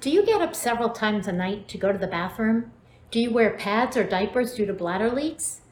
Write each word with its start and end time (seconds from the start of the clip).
Do 0.00 0.10
you 0.10 0.24
get 0.24 0.40
up 0.40 0.54
several 0.54 0.90
times 0.90 1.26
a 1.26 1.32
night 1.32 1.66
to 1.68 1.78
go 1.78 1.90
to 1.90 1.98
the 1.98 2.06
bathroom? 2.06 2.70
Do 3.10 3.18
you 3.18 3.32
wear 3.32 3.56
pads 3.56 3.96
or 3.96 4.04
diapers 4.04 4.54
due 4.54 4.64
to 4.66 4.72
bladder 4.72 5.10
leaks? 5.10 5.62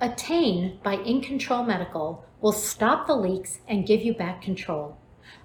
Attain 0.00 0.80
by 0.82 0.94
In 0.94 1.20
Control 1.20 1.62
Medical 1.62 2.24
will 2.40 2.50
stop 2.50 3.06
the 3.06 3.14
leaks 3.14 3.60
and 3.68 3.86
give 3.86 4.02
you 4.02 4.12
back 4.12 4.42
control. 4.42 4.98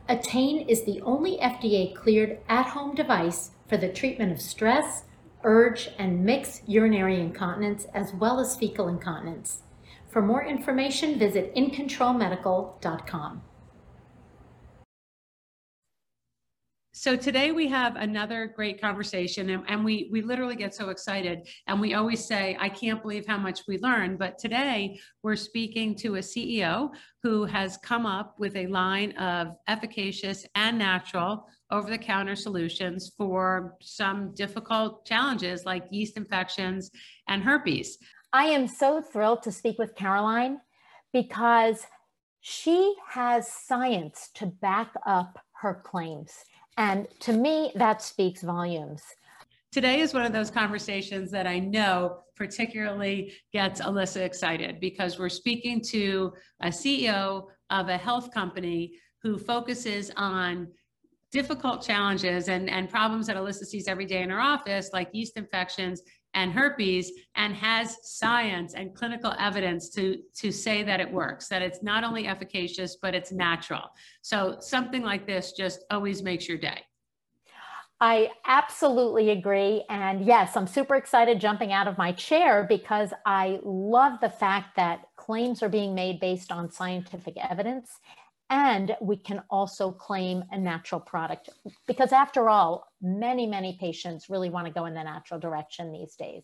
Attain 0.09 0.67
is 0.67 0.85
the 0.85 1.01
only 1.01 1.37
FDA 1.37 1.93
cleared 1.93 2.39
at 2.49 2.65
home 2.65 2.95
device 2.95 3.51
for 3.69 3.77
the 3.77 3.93
treatment 3.93 4.31
of 4.31 4.41
stress, 4.41 5.03
urge, 5.43 5.89
and 5.99 6.25
mixed 6.25 6.67
urinary 6.67 7.19
incontinence 7.19 7.85
as 7.93 8.11
well 8.11 8.39
as 8.39 8.55
fecal 8.55 8.87
incontinence. 8.87 9.61
For 10.09 10.23
more 10.23 10.43
information, 10.43 11.19
visit 11.19 11.53
incontrolmedical.com. 11.55 13.43
So 17.01 17.15
today 17.15 17.49
we 17.49 17.67
have 17.67 17.95
another 17.95 18.53
great 18.55 18.79
conversation 18.79 19.49
and, 19.49 19.63
and, 19.67 19.83
we 19.83 20.07
we 20.11 20.21
literally 20.21 20.55
get 20.55 20.75
so 20.75 20.89
excited 20.89 21.47
and 21.65 21.81
we 21.81 21.95
always 21.95 22.23
say 22.23 22.55
I 22.59 22.69
can't 22.69 23.01
believe 23.01 23.25
how 23.25 23.39
much 23.39 23.61
we 23.67 23.79
learn 23.79 24.17
but 24.17 24.37
today 24.37 24.99
we're 25.23 25.35
speaking 25.35 25.95
to 25.95 26.17
a 26.17 26.19
CEO 26.19 26.91
who 27.23 27.45
has 27.45 27.77
come 27.77 28.05
up 28.05 28.35
with 28.37 28.55
a 28.55 28.67
line 28.67 29.13
of 29.13 29.55
efficacious 29.67 30.45
and 30.53 30.77
natural 30.77 31.47
over 31.71 31.89
the 31.89 31.97
counter 31.97 32.35
solutions 32.35 33.11
for 33.17 33.77
some 33.81 34.35
difficult 34.35 35.03
challenges 35.03 35.65
like 35.65 35.85
yeast 35.89 36.17
infections 36.17 36.91
and 37.27 37.41
herpes. 37.41 37.97
I 38.31 38.43
am 38.43 38.67
so 38.67 39.01
thrilled 39.01 39.41
to 39.41 39.51
speak 39.51 39.79
with 39.79 39.95
Caroline 39.95 40.59
because 41.11 41.87
she 42.41 42.93
has 43.09 43.51
science 43.51 44.29
to 44.35 44.45
back 44.45 44.93
up 45.07 45.39
her 45.61 45.81
claims. 45.83 46.31
And 46.81 47.07
to 47.19 47.33
me, 47.33 47.71
that 47.75 48.01
speaks 48.01 48.41
volumes. 48.41 49.03
Today 49.71 49.99
is 49.99 50.15
one 50.15 50.25
of 50.25 50.33
those 50.33 50.49
conversations 50.49 51.29
that 51.29 51.45
I 51.45 51.59
know 51.59 52.21
particularly 52.35 53.33
gets 53.53 53.79
Alyssa 53.79 54.21
excited 54.21 54.79
because 54.79 55.19
we're 55.19 55.29
speaking 55.29 55.79
to 55.89 56.33
a 56.63 56.69
CEO 56.69 57.45
of 57.69 57.89
a 57.89 57.97
health 57.97 58.33
company 58.33 58.93
who 59.21 59.37
focuses 59.37 60.11
on 60.17 60.69
difficult 61.31 61.83
challenges 61.83 62.47
and, 62.47 62.67
and 62.67 62.89
problems 62.89 63.27
that 63.27 63.35
Alyssa 63.35 63.65
sees 63.65 63.87
every 63.87 64.07
day 64.07 64.23
in 64.23 64.31
her 64.31 64.41
office, 64.41 64.89
like 64.91 65.09
yeast 65.13 65.37
infections 65.37 66.01
and 66.33 66.51
herpes, 66.51 67.11
and 67.35 67.53
has 67.55 67.97
science 68.03 68.73
and 68.73 68.95
clinical 68.95 69.33
evidence 69.39 69.89
to, 69.89 70.17
to 70.35 70.51
say 70.51 70.83
that 70.83 70.99
it 70.99 71.11
works, 71.11 71.47
that 71.47 71.61
it's 71.61 71.83
not 71.83 72.03
only 72.03 72.27
efficacious, 72.27 72.97
but 73.01 73.13
it's 73.13 73.31
natural. 73.31 73.89
So 74.21 74.57
something 74.59 75.01
like 75.01 75.27
this 75.27 75.51
just 75.51 75.83
always 75.91 76.23
makes 76.23 76.47
your 76.47 76.57
day. 76.57 76.81
I 78.03 78.31
absolutely 78.47 79.29
agree. 79.29 79.83
And 79.87 80.25
yes, 80.25 80.57
I'm 80.57 80.65
super 80.65 80.95
excited 80.95 81.39
jumping 81.39 81.71
out 81.71 81.87
of 81.87 81.99
my 81.99 82.11
chair 82.13 82.65
because 82.67 83.13
I 83.27 83.59
love 83.63 84.19
the 84.21 84.29
fact 84.29 84.75
that 84.75 85.03
claims 85.17 85.61
are 85.61 85.69
being 85.69 85.93
made 85.93 86.19
based 86.19 86.51
on 86.51 86.71
scientific 86.71 87.35
evidence 87.37 87.99
and 88.51 88.95
we 89.01 89.15
can 89.15 89.41
also 89.49 89.91
claim 89.91 90.43
a 90.51 90.59
natural 90.59 90.99
product. 90.99 91.49
Because 91.87 92.11
after 92.11 92.49
all 92.49 92.85
many 93.01 93.47
many 93.47 93.77
patients 93.79 94.29
really 94.29 94.51
want 94.51 94.67
to 94.67 94.73
go 94.73 94.85
in 94.85 94.93
the 94.93 95.03
natural 95.03 95.39
direction 95.39 95.91
these 95.91 96.15
days. 96.15 96.43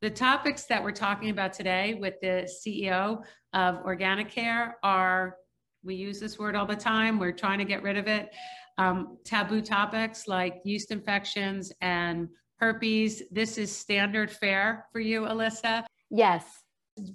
The 0.00 0.08
topics 0.08 0.64
that 0.66 0.82
we're 0.82 0.92
talking 0.92 1.30
about 1.30 1.52
today 1.52 1.94
with 1.94 2.14
the 2.22 2.48
ceo 2.64 3.22
of 3.52 3.84
Organicare 3.84 4.74
are 4.82 5.36
we 5.82 5.96
use 5.96 6.20
this 6.20 6.38
word 6.38 6.54
all 6.54 6.66
the 6.66 6.76
time 6.76 7.18
we're 7.18 7.32
trying 7.32 7.58
to 7.58 7.64
get 7.64 7.82
rid 7.82 7.98
of 7.98 8.06
it 8.06 8.30
um, 8.78 9.18
taboo 9.24 9.60
topics 9.60 10.28
like 10.28 10.60
yeast 10.64 10.92
infections 10.92 11.72
and 11.80 12.28
herpes. 12.58 13.22
This 13.32 13.58
is 13.58 13.74
standard 13.76 14.30
fare 14.30 14.86
for 14.92 15.00
you 15.00 15.22
alyssa? 15.22 15.84
Yes 16.10 16.44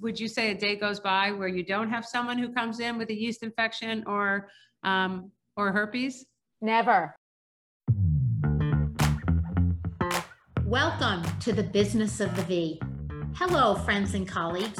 would 0.01 0.19
you 0.19 0.27
say 0.27 0.51
a 0.51 0.55
day 0.55 0.75
goes 0.75 0.99
by 0.99 1.31
where 1.31 1.47
you 1.47 1.63
don't 1.63 1.89
have 1.89 2.05
someone 2.05 2.37
who 2.37 2.53
comes 2.53 2.79
in 2.79 2.97
with 2.97 3.09
a 3.09 3.13
yeast 3.13 3.43
infection 3.43 4.03
or 4.07 4.49
um, 4.83 5.31
or 5.55 5.71
herpes? 5.71 6.25
Never. 6.61 7.15
Welcome 10.65 11.23
to 11.41 11.53
the 11.53 11.63
business 11.63 12.19
of 12.19 12.35
the 12.35 12.43
V. 12.43 12.81
Hello, 13.35 13.75
friends 13.75 14.13
and 14.13 14.27
colleagues. 14.27 14.79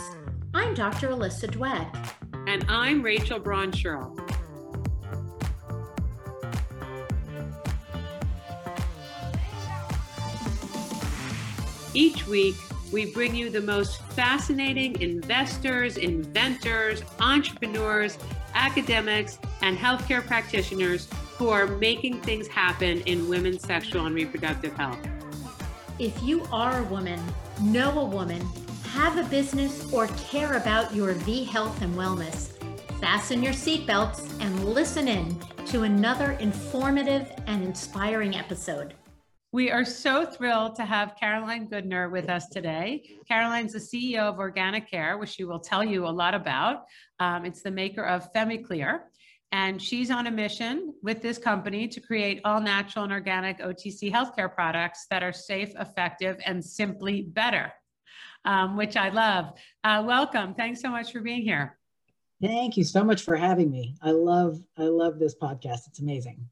I'm 0.54 0.74
Dr. 0.74 1.10
Alyssa 1.10 1.50
Dweck. 1.50 2.10
And 2.48 2.66
I'm 2.68 3.02
Rachel 3.02 3.40
Braun 3.40 3.72
Each 11.96 12.28
week, 12.28 12.56
we 12.94 13.12
bring 13.12 13.34
you 13.34 13.50
the 13.50 13.60
most 13.60 14.04
fascinating 14.12 15.02
investors, 15.02 15.98
inventors, 15.98 17.02
entrepreneurs, 17.20 18.20
academics, 18.54 19.40
and 19.64 19.76
healthcare 19.76 20.24
practitioners 20.26 21.08
who 21.38 21.50
are 21.50 21.66
making 21.66 22.22
things 22.22 22.48
happen 22.48 23.02
in 23.02 23.28
women's 23.28 23.64
sexual 23.64 24.06
and 24.06 24.14
reproductive 24.14 24.74
health. 24.78 25.00
If 25.98 26.22
you 26.22 26.46
are 26.52 26.82
a 26.82 26.84
woman, 26.84 27.20
know 27.62 28.00
a 28.00 28.06
woman, 28.06 28.48
have 28.92 29.18
a 29.18 29.24
business, 29.24 29.92
or 29.92 30.06
care 30.30 30.54
about 30.54 30.94
your 30.94 31.14
V 31.14 31.46
health 31.46 31.82
and 31.82 31.96
wellness, 31.96 32.52
fasten 33.00 33.42
your 33.42 33.54
seatbelts 33.54 34.40
and 34.40 34.66
listen 34.66 35.08
in 35.08 35.40
to 35.66 35.82
another 35.82 36.34
informative 36.34 37.34
and 37.48 37.64
inspiring 37.64 38.36
episode. 38.36 38.94
We 39.54 39.70
are 39.70 39.86
so 39.86 40.26
thrilled 40.26 40.74
to 40.78 40.84
have 40.84 41.16
Caroline 41.16 41.70
Goodner 41.70 42.12
with 42.12 42.28
us 42.28 42.50
today. 42.50 43.04
Caroline's 43.28 43.74
the 43.74 43.78
CEO 43.78 44.22
of 44.22 44.38
Organicare, 44.38 45.20
which 45.20 45.30
she 45.30 45.44
will 45.44 45.60
tell 45.60 45.84
you 45.84 46.08
a 46.08 46.10
lot 46.10 46.34
about. 46.34 46.86
Um, 47.20 47.46
it's 47.46 47.62
the 47.62 47.70
maker 47.70 48.04
of 48.04 48.34
FemiClear. 48.34 49.02
And 49.52 49.80
she's 49.80 50.10
on 50.10 50.26
a 50.26 50.32
mission 50.32 50.96
with 51.04 51.22
this 51.22 51.38
company 51.38 51.88
to 51.90 52.02
create 52.02 52.42
all 52.44 52.60
natural 52.60 53.04
and 53.04 53.14
organic 53.14 53.60
OTC 53.60 54.12
healthcare 54.12 54.52
products 54.52 55.06
that 55.12 55.22
are 55.22 55.32
safe, 55.32 55.72
effective, 55.80 56.38
and 56.48 56.66
simply 56.66 57.22
better, 57.22 57.72
um, 58.46 58.76
which 58.76 58.98
I 58.98 59.10
love. 59.10 59.54
Uh, 59.84 60.04
welcome. 60.04 60.56
Thanks 60.56 60.82
so 60.82 60.90
much 60.90 61.12
for 61.12 61.22
being 61.22 61.44
here. 61.44 61.78
Thank 62.42 62.76
you 62.76 62.84
so 62.84 63.04
much 63.04 63.22
for 63.22 63.36
having 63.36 63.70
me. 63.70 63.94
I 64.02 64.10
love 64.10 64.60
I 64.80 64.86
love 64.86 65.20
this 65.20 65.36
podcast. 65.36 65.88
It's 65.88 66.00
amazing. 66.00 66.44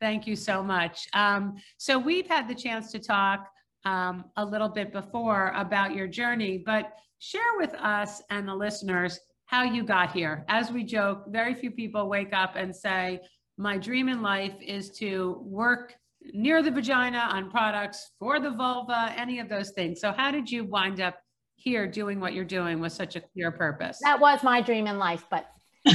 Thank 0.00 0.26
you 0.26 0.36
so 0.36 0.62
much. 0.62 1.08
Um, 1.12 1.56
so 1.76 1.98
we've 1.98 2.26
had 2.26 2.48
the 2.48 2.54
chance 2.54 2.92
to 2.92 2.98
talk 2.98 3.48
um, 3.84 4.24
a 4.36 4.44
little 4.44 4.68
bit 4.68 4.92
before 4.92 5.52
about 5.56 5.94
your 5.94 6.06
journey, 6.06 6.62
but 6.64 6.92
share 7.18 7.56
with 7.56 7.74
us 7.74 8.22
and 8.30 8.46
the 8.46 8.54
listeners 8.54 9.18
how 9.46 9.62
you 9.62 9.82
got 9.82 10.12
here. 10.12 10.44
As 10.48 10.70
we 10.70 10.84
joke, 10.84 11.24
very 11.28 11.54
few 11.54 11.70
people 11.70 12.08
wake 12.08 12.32
up 12.32 12.54
and 12.54 12.74
say, 12.74 13.20
my 13.56 13.76
dream 13.76 14.08
in 14.08 14.22
life 14.22 14.54
is 14.60 14.90
to 14.98 15.40
work 15.42 15.94
near 16.32 16.62
the 16.62 16.70
vagina 16.70 17.28
on 17.32 17.50
products 17.50 18.10
for 18.18 18.38
the 18.38 18.50
vulva, 18.50 19.12
any 19.16 19.40
of 19.40 19.48
those 19.48 19.70
things. 19.70 20.00
So 20.00 20.12
how 20.12 20.30
did 20.30 20.50
you 20.50 20.64
wind 20.64 21.00
up 21.00 21.18
here 21.56 21.86
doing 21.88 22.20
what 22.20 22.34
you're 22.34 22.44
doing 22.44 22.78
with 22.78 22.92
such 22.92 23.16
a 23.16 23.20
clear 23.20 23.50
purpose? 23.50 23.98
That 24.02 24.20
was 24.20 24.42
my 24.42 24.60
dream 24.60 24.86
in 24.86 24.98
life, 24.98 25.24
but 25.30 25.46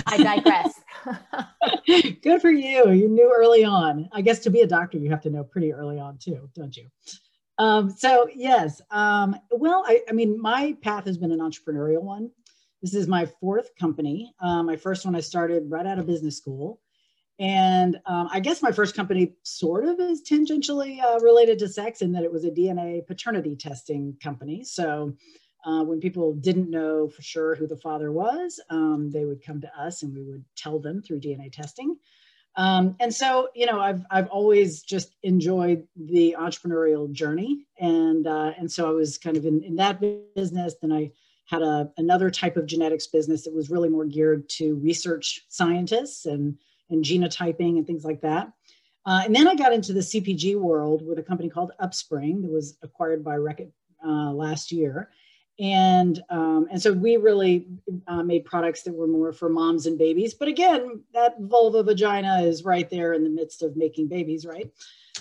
I 0.07 0.17
digress. 0.17 0.81
Good 2.21 2.41
for 2.41 2.51
you. 2.51 2.91
You 2.91 3.09
knew 3.09 3.33
early 3.35 3.63
on. 3.63 4.09
I 4.11 4.21
guess 4.21 4.39
to 4.39 4.49
be 4.49 4.61
a 4.61 4.67
doctor, 4.67 4.97
you 4.97 5.09
have 5.09 5.21
to 5.21 5.29
know 5.29 5.43
pretty 5.43 5.73
early 5.73 5.99
on 5.99 6.17
too, 6.17 6.49
don't 6.55 6.75
you? 6.75 6.87
Um, 7.59 7.89
so 7.91 8.27
yes. 8.33 8.81
Um, 8.91 9.35
well, 9.51 9.83
I, 9.85 10.01
I, 10.09 10.11
mean, 10.13 10.41
my 10.41 10.75
path 10.81 11.05
has 11.05 11.17
been 11.17 11.31
an 11.31 11.39
entrepreneurial 11.39 12.01
one. 12.01 12.31
This 12.81 12.93
is 12.93 13.07
my 13.07 13.25
fourth 13.25 13.75
company. 13.79 14.33
Uh, 14.41 14.63
my 14.63 14.75
first 14.75 15.05
one 15.05 15.15
I 15.15 15.21
started 15.21 15.63
right 15.67 15.85
out 15.85 15.99
of 15.99 16.07
business 16.07 16.37
school. 16.37 16.79
And 17.39 17.99
um, 18.05 18.29
I 18.31 18.39
guess 18.39 18.61
my 18.61 18.71
first 18.71 18.95
company 18.95 19.33
sort 19.43 19.85
of 19.85 19.99
is 19.99 20.21
tangentially 20.23 21.03
uh, 21.03 21.19
related 21.19 21.59
to 21.59 21.67
sex 21.67 22.01
in 22.01 22.11
that 22.13 22.23
it 22.23 22.31
was 22.31 22.45
a 22.45 22.51
DNA 22.51 23.05
paternity 23.05 23.55
testing 23.55 24.15
company. 24.21 24.63
So 24.63 25.13
uh, 25.65 25.83
when 25.83 25.99
people 25.99 26.33
didn't 26.33 26.69
know 26.69 27.07
for 27.07 27.21
sure 27.21 27.55
who 27.55 27.67
the 27.67 27.77
father 27.77 28.11
was, 28.11 28.59
um, 28.69 29.09
they 29.11 29.25
would 29.25 29.43
come 29.45 29.61
to 29.61 29.79
us 29.79 30.03
and 30.03 30.13
we 30.13 30.23
would 30.23 30.43
tell 30.55 30.79
them 30.79 31.01
through 31.01 31.19
DNA 31.19 31.51
testing. 31.51 31.95
Um, 32.55 32.95
and 32.99 33.13
so, 33.13 33.49
you 33.55 33.65
know, 33.65 33.79
I've, 33.79 34.05
I've 34.11 34.27
always 34.27 34.83
just 34.83 35.15
enjoyed 35.23 35.87
the 35.95 36.35
entrepreneurial 36.37 37.11
journey. 37.11 37.65
And, 37.79 38.27
uh, 38.27 38.51
and 38.57 38.71
so 38.71 38.87
I 38.87 38.91
was 38.91 39.17
kind 39.17 39.37
of 39.37 39.45
in, 39.45 39.63
in 39.63 39.75
that 39.77 39.99
business. 40.35 40.75
Then 40.81 40.91
I 40.91 41.11
had 41.45 41.61
a, 41.61 41.91
another 41.97 42.29
type 42.29 42.55
of 42.57 42.65
genetics 42.65 43.07
business 43.07 43.43
that 43.45 43.53
was 43.53 43.69
really 43.69 43.89
more 43.89 44.05
geared 44.05 44.47
to 44.49 44.75
research 44.75 45.45
scientists 45.49 46.25
and, 46.25 46.57
and 46.89 47.03
genotyping 47.03 47.77
and 47.77 47.87
things 47.87 48.05
like 48.05 48.21
that. 48.21 48.51
Uh, 49.05 49.21
and 49.25 49.35
then 49.35 49.47
I 49.47 49.55
got 49.55 49.73
into 49.73 49.91
the 49.91 49.99
CPG 49.99 50.55
world 50.55 51.05
with 51.05 51.19
a 51.19 51.23
company 51.23 51.49
called 51.49 51.71
Upspring 51.81 52.41
that 52.43 52.51
was 52.51 52.77
acquired 52.83 53.23
by 53.23 53.35
Reckitt 53.35 53.71
uh, 54.05 54.31
last 54.31 54.71
year 54.71 55.09
and 55.59 56.23
um, 56.29 56.67
and 56.71 56.81
so 56.81 56.91
we 56.91 57.17
really 57.17 57.67
uh, 58.07 58.23
made 58.23 58.45
products 58.45 58.83
that 58.83 58.93
were 58.93 59.07
more 59.07 59.31
for 59.31 59.49
moms 59.49 59.85
and 59.85 59.97
babies. 59.97 60.33
But 60.33 60.47
again 60.47 61.03
that 61.13 61.35
vulva 61.39 61.83
vagina 61.83 62.41
is 62.41 62.63
right 62.63 62.89
there 62.89 63.13
in 63.13 63.23
the 63.23 63.29
midst 63.29 63.61
of 63.61 63.77
making 63.77 64.07
babies 64.07 64.45
right? 64.45 64.71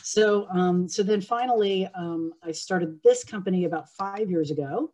So, 0.03 0.47
um, 0.51 0.89
so 0.89 1.03
then 1.03 1.21
finally, 1.21 1.89
um, 1.95 2.33
I 2.43 2.53
started 2.53 3.01
this 3.03 3.25
company 3.25 3.65
about 3.65 3.91
five 3.91 4.31
years 4.31 4.51
ago, 4.51 4.93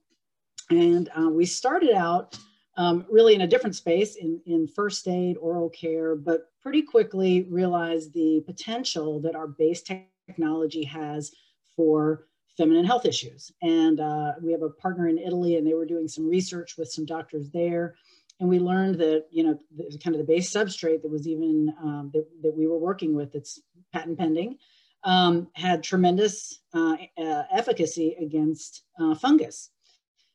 and 0.71 1.09
uh, 1.19 1.31
we 1.31 1.47
started 1.47 1.95
out 1.95 2.39
um, 2.77 3.07
really 3.11 3.35
in 3.35 3.41
a 3.41 3.47
different 3.47 3.75
space 3.75 4.17
in, 4.17 4.41
in 4.47 4.69
first 4.69 5.09
aid, 5.09 5.37
oral 5.39 5.71
care, 5.71 6.15
but 6.15 6.51
pretty 6.63 6.83
quickly 6.83 7.47
realized 7.51 8.13
the 8.13 8.43
potential 8.47 9.21
that 9.21 9.35
our 9.35 9.49
base 9.49 9.83
technology 9.83 10.85
has 10.85 11.33
for 11.75 12.27
feminine 12.59 12.85
health 12.85 13.07
issues. 13.07 13.51
And 13.63 14.01
uh, 14.01 14.33
we 14.43 14.53
have 14.53 14.63
a 14.63 14.69
partner 14.69 15.09
in 15.09 15.17
Italy, 15.17 15.57
and 15.57 15.67
they 15.67 15.73
were 15.73 15.87
doing 15.87 16.09
some 16.09 16.29
research 16.29 16.77
with 16.77 16.89
some 16.91 17.07
doctors 17.07 17.49
there. 17.51 17.95
And 18.41 18.49
we 18.49 18.59
learned 18.59 18.97
that, 18.97 19.25
you 19.31 19.43
know, 19.45 19.59
kind 20.05 20.15
of 20.15 20.19
the 20.19 20.33
base 20.33 20.53
substrate 20.53 21.01
that 21.03 21.11
was 21.11 21.27
even 21.27 21.73
um, 21.83 22.11
that, 22.13 22.27
that 22.43 22.57
we 22.57 22.67
were 22.67 22.79
working 22.79 23.15
with, 23.15 23.33
that's 23.33 23.61
patent 23.93 24.19
pending, 24.19 24.59
um, 25.05 25.49
had 25.55 25.83
tremendous 25.83 26.61
uh, 26.75 26.97
uh, 27.17 27.43
efficacy 27.51 28.17
against 28.21 28.83
uh, 29.01 29.15
fungus. 29.15 29.71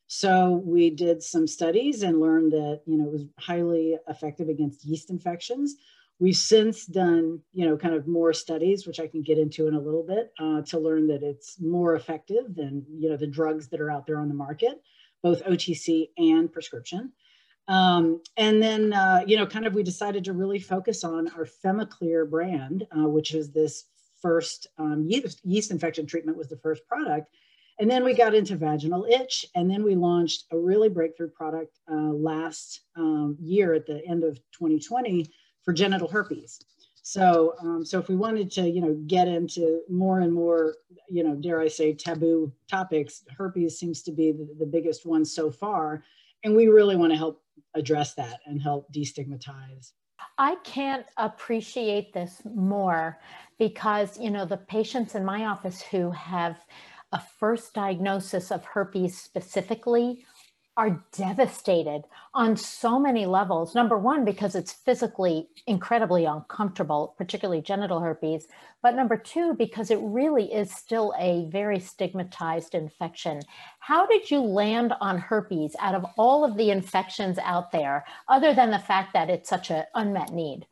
So 0.06 0.62
we 0.64 0.90
did 0.90 1.22
some 1.22 1.46
studies 1.46 2.02
and 2.02 2.20
learned 2.20 2.52
that, 2.52 2.82
you 2.86 2.96
know, 2.98 3.06
it 3.06 3.12
was 3.12 3.24
highly 3.38 3.96
effective 4.08 4.48
against 4.48 4.84
yeast 4.84 5.10
infections. 5.10 5.76
We've 6.20 6.36
since 6.36 6.86
done, 6.86 7.40
you 7.52 7.66
know, 7.66 7.76
kind 7.76 7.94
of 7.94 8.06
more 8.06 8.32
studies, 8.32 8.86
which 8.86 9.00
I 9.00 9.08
can 9.08 9.22
get 9.22 9.38
into 9.38 9.66
in 9.66 9.74
a 9.74 9.80
little 9.80 10.04
bit, 10.04 10.32
uh, 10.38 10.62
to 10.62 10.78
learn 10.78 11.08
that 11.08 11.22
it's 11.22 11.60
more 11.60 11.96
effective 11.96 12.54
than, 12.54 12.84
you 12.88 13.10
know, 13.10 13.16
the 13.16 13.26
drugs 13.26 13.68
that 13.68 13.80
are 13.80 13.90
out 13.90 14.06
there 14.06 14.20
on 14.20 14.28
the 14.28 14.34
market, 14.34 14.80
both 15.22 15.44
OTC 15.44 16.10
and 16.16 16.52
prescription. 16.52 17.12
Um, 17.66 18.22
and 18.36 18.62
then, 18.62 18.92
uh, 18.92 19.24
you 19.26 19.36
know, 19.36 19.46
kind 19.46 19.66
of 19.66 19.74
we 19.74 19.82
decided 19.82 20.24
to 20.24 20.32
really 20.32 20.60
focus 20.60 21.02
on 21.02 21.28
our 21.32 21.46
FemiClear 21.64 22.30
brand, 22.30 22.86
uh, 22.96 23.08
which 23.08 23.34
is 23.34 23.50
this 23.50 23.86
first 24.22 24.68
um, 24.78 25.06
yeast, 25.08 25.40
yeast 25.44 25.70
infection 25.70 26.06
treatment 26.06 26.38
was 26.38 26.48
the 26.48 26.58
first 26.58 26.86
product. 26.86 27.28
And 27.80 27.90
then 27.90 28.04
we 28.04 28.14
got 28.14 28.34
into 28.34 28.56
vaginal 28.56 29.04
itch, 29.10 29.44
and 29.56 29.68
then 29.68 29.82
we 29.82 29.96
launched 29.96 30.44
a 30.52 30.58
really 30.58 30.88
breakthrough 30.88 31.30
product 31.30 31.76
uh, 31.90 32.12
last 32.12 32.82
um, 32.96 33.36
year 33.40 33.74
at 33.74 33.86
the 33.86 34.00
end 34.06 34.22
of 34.22 34.36
2020 34.52 35.26
for 35.64 35.72
genital 35.72 36.08
herpes. 36.08 36.60
So, 37.02 37.54
um, 37.60 37.84
so 37.84 37.98
if 37.98 38.08
we 38.08 38.16
wanted 38.16 38.50
to, 38.52 38.68
you 38.68 38.80
know, 38.80 38.94
get 39.06 39.28
into 39.28 39.82
more 39.90 40.20
and 40.20 40.32
more, 40.32 40.76
you 41.10 41.22
know, 41.22 41.34
dare 41.34 41.60
I 41.60 41.68
say, 41.68 41.92
taboo 41.92 42.50
topics, 42.68 43.24
herpes 43.36 43.78
seems 43.78 44.02
to 44.04 44.12
be 44.12 44.32
the, 44.32 44.48
the 44.58 44.66
biggest 44.66 45.04
one 45.04 45.24
so 45.24 45.50
far, 45.50 46.02
and 46.44 46.56
we 46.56 46.68
really 46.68 46.96
want 46.96 47.12
to 47.12 47.18
help 47.18 47.42
address 47.74 48.14
that 48.14 48.40
and 48.46 48.60
help 48.60 48.90
destigmatize. 48.92 49.92
I 50.38 50.56
can't 50.64 51.04
appreciate 51.18 52.14
this 52.14 52.40
more 52.54 53.18
because, 53.58 54.18
you 54.18 54.30
know, 54.30 54.46
the 54.46 54.56
patients 54.56 55.14
in 55.14 55.24
my 55.24 55.44
office 55.44 55.82
who 55.82 56.10
have 56.10 56.64
a 57.12 57.20
first 57.20 57.74
diagnosis 57.74 58.50
of 58.50 58.64
herpes 58.64 59.20
specifically 59.20 60.24
are 60.76 61.04
devastated 61.12 62.02
on 62.32 62.56
so 62.56 62.98
many 62.98 63.26
levels. 63.26 63.74
Number 63.74 63.96
one, 63.96 64.24
because 64.24 64.54
it's 64.54 64.72
physically 64.72 65.48
incredibly 65.66 66.24
uncomfortable, 66.24 67.14
particularly 67.16 67.62
genital 67.62 68.00
herpes. 68.00 68.48
But 68.82 68.96
number 68.96 69.16
two, 69.16 69.54
because 69.54 69.90
it 69.90 70.00
really 70.02 70.52
is 70.52 70.72
still 70.72 71.14
a 71.18 71.48
very 71.50 71.78
stigmatized 71.78 72.74
infection. 72.74 73.40
How 73.78 74.06
did 74.06 74.30
you 74.30 74.40
land 74.40 74.92
on 75.00 75.18
herpes 75.18 75.76
out 75.78 75.94
of 75.94 76.04
all 76.16 76.44
of 76.44 76.56
the 76.56 76.70
infections 76.70 77.38
out 77.38 77.70
there, 77.70 78.04
other 78.28 78.52
than 78.52 78.70
the 78.70 78.78
fact 78.78 79.12
that 79.12 79.30
it's 79.30 79.48
such 79.48 79.70
an 79.70 79.84
unmet 79.94 80.32
need? 80.32 80.66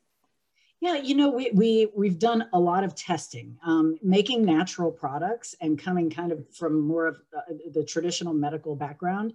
Yeah, 0.81 0.96
you 0.96 1.14
know, 1.14 1.31
we, 1.31 1.52
we, 1.55 1.93
we've 1.94 2.19
done 2.19 2.48
a 2.52 2.58
lot 2.58 2.82
of 2.82 2.96
testing, 2.96 3.56
um, 3.64 3.96
making 4.02 4.44
natural 4.44 4.90
products 4.90 5.55
and 5.60 5.78
coming 5.78 6.10
kind 6.10 6.32
of 6.32 6.44
from 6.52 6.81
more 6.81 7.06
of 7.06 7.22
uh, 7.37 7.43
the 7.72 7.84
traditional 7.84 8.34
medical 8.34 8.75
background 8.75 9.32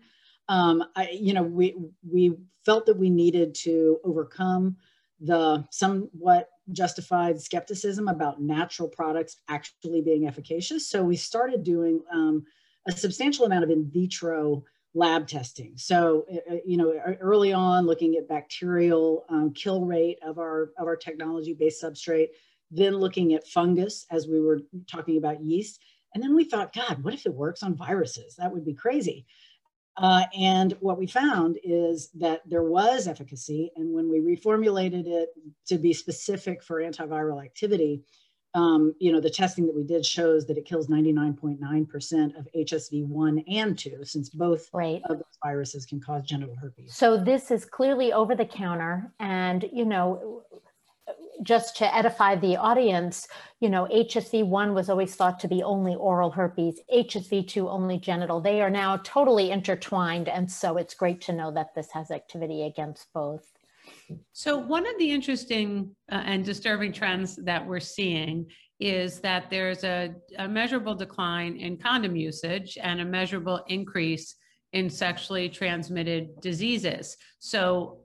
um, 0.49 0.83
I, 0.95 1.09
you 1.09 1.33
know, 1.33 1.43
we 1.43 1.75
we 2.09 2.37
felt 2.65 2.85
that 2.85 2.97
we 2.97 3.09
needed 3.09 3.55
to 3.55 3.99
overcome 4.03 4.77
the 5.19 5.65
somewhat 5.71 6.49
justified 6.71 7.41
skepticism 7.41 8.07
about 8.07 8.41
natural 8.41 8.89
products 8.89 9.37
actually 9.47 10.01
being 10.01 10.27
efficacious. 10.27 10.89
So 10.89 11.03
we 11.03 11.15
started 11.15 11.63
doing 11.63 12.01
um, 12.11 12.45
a 12.87 12.91
substantial 12.91 13.45
amount 13.45 13.63
of 13.63 13.69
in 13.69 13.89
vitro 13.89 14.63
lab 14.93 15.27
testing. 15.27 15.73
So, 15.75 16.25
uh, 16.31 16.53
uh, 16.53 16.57
you 16.65 16.77
know, 16.77 16.93
early 17.21 17.53
on 17.53 17.85
looking 17.85 18.15
at 18.15 18.27
bacterial 18.27 19.25
um, 19.29 19.53
kill 19.53 19.85
rate 19.85 20.19
of 20.23 20.39
our, 20.39 20.71
of 20.77 20.87
our 20.87 20.95
technology-based 20.95 21.83
substrate, 21.83 22.29
then 22.71 22.95
looking 22.95 23.33
at 23.33 23.47
fungus 23.47 24.05
as 24.11 24.27
we 24.27 24.41
were 24.41 24.61
talking 24.87 25.17
about 25.17 25.43
yeast. 25.43 25.81
And 26.13 26.23
then 26.23 26.35
we 26.35 26.45
thought, 26.45 26.73
God, 26.73 27.03
what 27.03 27.13
if 27.13 27.25
it 27.25 27.33
works 27.33 27.63
on 27.63 27.75
viruses? 27.75 28.35
That 28.37 28.51
would 28.51 28.65
be 28.65 28.73
crazy. 28.73 29.25
Uh, 29.97 30.23
and 30.37 30.73
what 30.79 30.99
we 30.99 31.07
found 31.07 31.57
is 31.63 32.09
that 32.13 32.41
there 32.45 32.63
was 32.63 33.07
efficacy. 33.07 33.71
And 33.75 33.93
when 33.93 34.09
we 34.11 34.19
reformulated 34.19 35.07
it 35.07 35.29
to 35.67 35.77
be 35.77 35.91
specific 35.91 36.63
for 36.63 36.81
antiviral 36.81 37.43
activity, 37.43 38.03
um, 38.53 38.93
you 38.99 39.11
know, 39.11 39.19
the 39.19 39.29
testing 39.29 39.67
that 39.67 39.75
we 39.75 39.83
did 39.83 40.05
shows 40.05 40.45
that 40.47 40.57
it 40.57 40.65
kills 40.65 40.87
99.9% 40.87 42.39
of 42.39 42.47
HSV 42.55 43.05
1 43.05 43.43
and 43.49 43.77
2, 43.77 43.99
since 44.03 44.29
both 44.29 44.67
right. 44.73 45.01
of 45.05 45.17
those 45.17 45.37
viruses 45.43 45.85
can 45.85 45.99
cause 45.99 46.23
genital 46.23 46.55
herpes. 46.55 46.95
So 46.95 47.17
this 47.17 47.51
is 47.51 47.65
clearly 47.65 48.13
over 48.13 48.35
the 48.35 48.45
counter. 48.45 49.13
And, 49.19 49.69
you 49.71 49.85
know, 49.85 50.41
just 51.43 51.77
to 51.77 51.95
edify 51.95 52.35
the 52.35 52.57
audience, 52.57 53.27
you 53.59 53.69
know, 53.69 53.87
HSV1 53.91 54.73
was 54.73 54.89
always 54.89 55.15
thought 55.15 55.39
to 55.41 55.47
be 55.47 55.63
only 55.63 55.95
oral 55.95 56.31
herpes, 56.31 56.79
HSV2 56.93 57.69
only 57.69 57.97
genital. 57.97 58.41
They 58.41 58.61
are 58.61 58.69
now 58.69 58.97
totally 58.97 59.51
intertwined. 59.51 60.29
And 60.29 60.51
so 60.51 60.77
it's 60.77 60.93
great 60.93 61.21
to 61.21 61.33
know 61.33 61.51
that 61.51 61.75
this 61.75 61.91
has 61.91 62.11
activity 62.11 62.63
against 62.63 63.11
both. 63.13 63.51
So, 64.33 64.57
one 64.57 64.85
of 64.85 64.97
the 64.99 65.11
interesting 65.11 65.95
uh, 66.11 66.21
and 66.25 66.43
disturbing 66.43 66.91
trends 66.91 67.37
that 67.37 67.65
we're 67.65 67.79
seeing 67.79 68.47
is 68.79 69.19
that 69.21 69.49
there's 69.49 69.83
a, 69.83 70.13
a 70.37 70.47
measurable 70.47 70.93
decline 70.93 71.57
in 71.57 71.77
condom 71.77 72.15
usage 72.15 72.77
and 72.81 73.01
a 73.01 73.05
measurable 73.05 73.63
increase 73.67 74.35
in 74.73 74.89
sexually 74.89 75.49
transmitted 75.49 76.39
diseases. 76.41 77.17
So, 77.39 77.99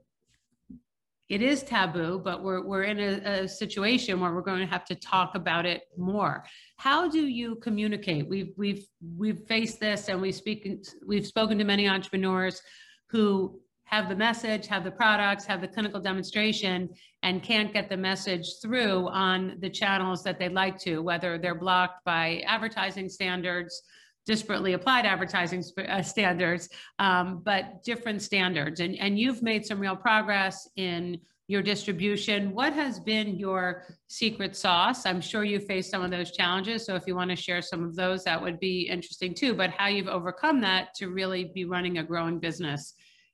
it 1.29 1.41
is 1.41 1.63
taboo, 1.63 2.21
but 2.23 2.43
we're, 2.43 2.65
we're 2.65 2.83
in 2.83 2.99
a, 2.99 3.43
a, 3.43 3.47
situation 3.47 4.19
where 4.19 4.33
we're 4.33 4.41
going 4.41 4.59
to 4.59 4.71
have 4.71 4.85
to 4.85 4.95
talk 4.95 5.35
about 5.35 5.65
it 5.65 5.83
more. 5.97 6.43
How 6.77 7.09
do 7.09 7.25
you 7.25 7.55
communicate? 7.55 8.27
We've, 8.27 8.53
we've, 8.57 8.85
we've 9.17 9.39
faced 9.47 9.79
this 9.79 10.09
and 10.09 10.21
we've, 10.21 10.35
speak, 10.35 10.85
we've 11.07 11.25
spoken 11.25 11.57
to 11.59 11.63
many 11.63 11.87
entrepreneurs 11.87 12.61
who 13.09 13.59
have 13.85 14.09
the 14.09 14.15
message, 14.15 14.67
have 14.67 14.83
the 14.83 14.91
products, 14.91 15.45
have 15.45 15.61
the 15.61 15.67
clinical 15.67 16.01
demonstration, 16.01 16.89
and 17.21 17.43
can't 17.43 17.71
get 17.71 17.89
the 17.89 17.97
message 17.97 18.45
through 18.61 19.07
on 19.09 19.55
the 19.59 19.69
channels 19.69 20.23
that 20.23 20.39
they'd 20.39 20.51
like 20.51 20.77
to, 20.79 21.01
whether 21.01 21.37
they're 21.37 21.55
blocked 21.55 22.03
by 22.03 22.43
advertising 22.47 23.07
standards, 23.07 23.83
disparately 24.29 24.73
applied 24.73 25.05
advertising 25.05 25.63
uh, 25.87 26.01
standards, 26.01 26.69
um, 26.99 27.41
but 27.43 27.83
different 27.83 28.21
standards. 28.21 28.79
And, 28.79 28.97
and 28.99 29.19
you've 29.19 29.41
made 29.41 29.65
some 29.65 29.79
real 29.79 29.95
progress 29.95 30.69
in 30.75 31.19
your 31.47 31.61
distribution. 31.61 32.53
What 32.53 32.73
has 32.73 32.99
been 32.99 33.37
your 33.37 33.83
secret 34.07 34.55
sauce? 34.55 35.05
I'm 35.05 35.19
sure 35.19 35.43
you 35.43 35.59
faced 35.59 35.91
some 35.91 36.01
of 36.01 36.09
those 36.09 36.31
challenges. 36.31 36.85
So 36.85 36.95
if 36.95 37.03
you 37.05 37.15
want 37.15 37.31
to 37.31 37.35
share 37.35 37.61
some 37.61 37.83
of 37.83 37.95
those, 37.95 38.23
that 38.23 38.41
would 38.41 38.59
be 38.59 38.83
interesting 38.83 39.33
too. 39.33 39.53
But 39.53 39.69
how 39.69 39.87
you've 39.87 40.07
overcome 40.07 40.61
that 40.61 40.93
to 40.95 41.09
really 41.09 41.51
be 41.53 41.65
running 41.65 41.97
a 41.97 42.03
growing 42.03 42.39
business 42.39 42.93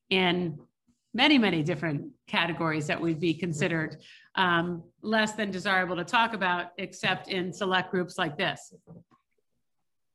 in 0.10 0.58
many, 1.14 1.38
many 1.38 1.62
different 1.62 2.12
categories 2.28 2.88
that 2.88 3.00
would 3.00 3.20
be 3.20 3.34
considered 3.34 3.98
um, 4.36 4.84
less 5.02 5.34
than 5.34 5.52
desirable 5.52 5.96
to 5.96 6.04
talk 6.04 6.34
about, 6.34 6.68
except 6.78 7.30
in 7.30 7.54
select 7.54 7.92
groups 7.92 8.18
like 8.18 8.38
this. 8.38 8.74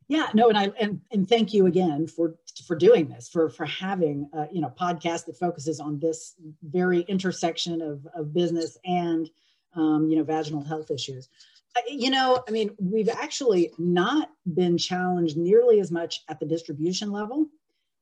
Yeah, 0.09 0.29
no, 0.35 0.49
and 0.49 0.59
I 0.59 0.71
and, 0.79 1.01
and 1.13 1.29
thank 1.29 1.55
you 1.55 1.67
again 1.67 2.07
for 2.07 2.35
for 2.67 2.77
doing 2.77 3.09
this, 3.09 3.29
for 3.29 3.49
for 3.49 3.65
having 3.65 4.29
a, 4.33 4.47
you 4.53 4.61
know 4.61 4.73
podcast 4.79 5.27
that 5.27 5.39
focuses 5.39 5.81
on 5.81 5.99
this 5.99 6.35
very 6.63 7.01
intersection 7.03 7.81
of 7.81 8.07
of 8.15 8.35
business 8.35 8.77
and 8.85 9.31
um, 9.75 10.09
you 10.09 10.17
know 10.17 10.25
vaginal 10.25 10.63
health 10.63 10.91
issues. 10.91 11.29
You 11.89 12.11
know, 12.11 12.45
I 12.47 12.53
mean, 12.53 12.71
we've 12.79 13.09
actually 13.09 13.73
not 13.79 14.31
been 14.55 14.79
challenged 14.79 15.37
nearly 15.37 15.81
as 15.81 15.91
much 15.91 16.23
at 16.29 16.39
the 16.39 16.47
distribution 16.47 17.11
level 17.11 17.47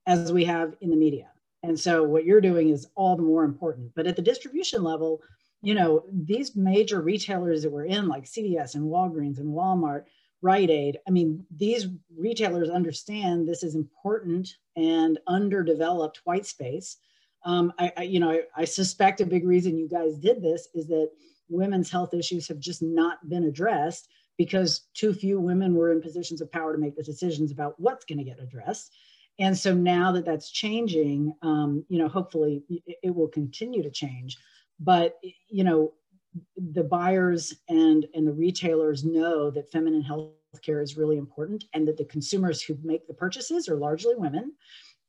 as 0.06 0.30
we 0.30 0.44
have 0.44 0.74
in 0.80 0.90
the 0.90 0.96
media. 0.96 1.30
And 1.62 1.78
so 1.78 2.02
what 2.02 2.24
you're 2.24 2.40
doing 2.40 2.68
is 2.68 2.88
all 2.96 3.16
the 3.16 3.22
more 3.22 3.44
important. 3.44 3.92
But 3.94 4.06
at 4.06 4.16
the 4.16 4.22
distribution 4.22 4.82
level, 4.82 5.22
you 5.62 5.74
know, 5.74 6.04
these 6.12 6.56
major 6.56 7.00
retailers 7.00 7.62
that 7.62 7.70
we're 7.70 7.84
in, 7.84 8.08
like 8.08 8.24
CVS 8.24 8.74
and 8.74 8.84
Walgreens 8.84 9.38
and 9.38 9.54
Walmart, 9.54 10.04
Rite 10.42 10.70
Aid. 10.70 10.98
I 11.06 11.10
mean, 11.10 11.46
these 11.56 11.86
retailers 12.16 12.68
understand 12.68 13.48
this 13.48 13.62
is 13.62 13.76
important 13.76 14.56
and 14.76 15.18
underdeveloped 15.28 16.20
white 16.24 16.46
space. 16.46 16.96
Um, 17.44 17.72
I, 17.78 17.92
I, 17.96 18.02
you 18.02 18.20
know, 18.20 18.30
I, 18.30 18.42
I 18.56 18.64
suspect 18.64 19.20
a 19.20 19.26
big 19.26 19.46
reason 19.46 19.78
you 19.78 19.88
guys 19.88 20.18
did 20.18 20.42
this 20.42 20.68
is 20.74 20.86
that 20.88 21.10
women's 21.48 21.90
health 21.90 22.12
issues 22.12 22.48
have 22.48 22.58
just 22.58 22.82
not 22.82 23.28
been 23.28 23.44
addressed 23.44 24.08
because 24.36 24.82
too 24.94 25.12
few 25.12 25.40
women 25.40 25.74
were 25.74 25.92
in 25.92 26.00
positions 26.00 26.40
of 26.40 26.50
power 26.50 26.72
to 26.72 26.78
make 26.78 26.96
the 26.96 27.02
decisions 27.02 27.52
about 27.52 27.78
what's 27.78 28.04
going 28.04 28.18
to 28.18 28.24
get 28.24 28.40
addressed. 28.40 28.92
And 29.38 29.56
so 29.56 29.74
now 29.74 30.12
that 30.12 30.24
that's 30.24 30.50
changing, 30.50 31.34
um, 31.42 31.84
you 31.88 31.98
know, 31.98 32.08
hopefully 32.08 32.62
it, 32.68 32.96
it 33.02 33.14
will 33.14 33.28
continue 33.28 33.82
to 33.82 33.90
change. 33.90 34.38
But 34.80 35.18
you 35.48 35.64
know, 35.64 35.92
the 36.56 36.84
buyers 36.84 37.54
and 37.68 38.06
and 38.14 38.26
the 38.26 38.32
retailers 38.32 39.04
know 39.04 39.50
that 39.50 39.70
feminine 39.70 40.02
health 40.02 40.30
care 40.62 40.80
is 40.80 40.96
really 40.96 41.16
important, 41.16 41.64
and 41.72 41.86
that 41.88 41.96
the 41.96 42.04
consumers 42.04 42.62
who 42.62 42.76
make 42.82 43.06
the 43.06 43.14
purchases 43.14 43.68
are 43.68 43.76
largely 43.76 44.14
women, 44.16 44.52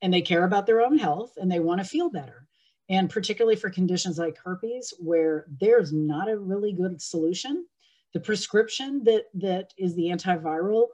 and 0.01 0.13
they 0.13 0.21
care 0.21 0.43
about 0.43 0.65
their 0.65 0.81
own 0.81 0.97
health 0.97 1.33
and 1.37 1.51
they 1.51 1.59
want 1.59 1.79
to 1.79 1.85
feel 1.85 2.09
better. 2.09 2.47
And 2.89 3.09
particularly 3.09 3.55
for 3.55 3.69
conditions 3.69 4.17
like 4.17 4.37
herpes, 4.43 4.93
where 4.99 5.45
there's 5.59 5.93
not 5.93 6.29
a 6.29 6.37
really 6.37 6.73
good 6.73 7.01
solution, 7.01 7.65
the 8.13 8.19
prescription 8.19 9.03
that 9.05 9.23
that 9.35 9.73
is 9.77 9.95
the 9.95 10.09
antiviral 10.09 10.87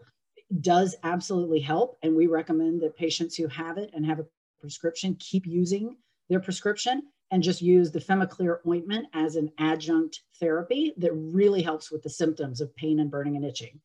does 0.62 0.96
absolutely 1.04 1.60
help. 1.60 1.98
And 2.04 2.16
we 2.16 2.28
recommend 2.28 2.82
that 2.82 2.96
patients 2.96 3.36
who 3.36 3.48
have 3.48 3.78
it 3.78 3.90
and 3.94 4.06
have 4.06 4.20
a 4.20 4.26
prescription 4.62 5.16
keep 5.20 5.46
using 5.46 5.98
their 6.30 6.40
prescription 6.40 7.04
and 7.32 7.44
just 7.44 7.62
use 7.62 7.92
the 7.92 8.00
FemiClear 8.00 8.60
ointment 8.68 9.08
as 9.14 9.36
an 9.36 9.52
adjunct 9.60 10.22
therapy 10.40 10.94
that 10.98 11.14
really 11.14 11.62
helps 11.62 11.92
with 11.92 12.02
the 12.02 12.10
symptoms 12.10 12.62
of 12.62 12.76
pain 12.76 13.00
and 13.00 13.12
burning 13.12 13.36
and 13.36 13.46
itching. 13.46 13.80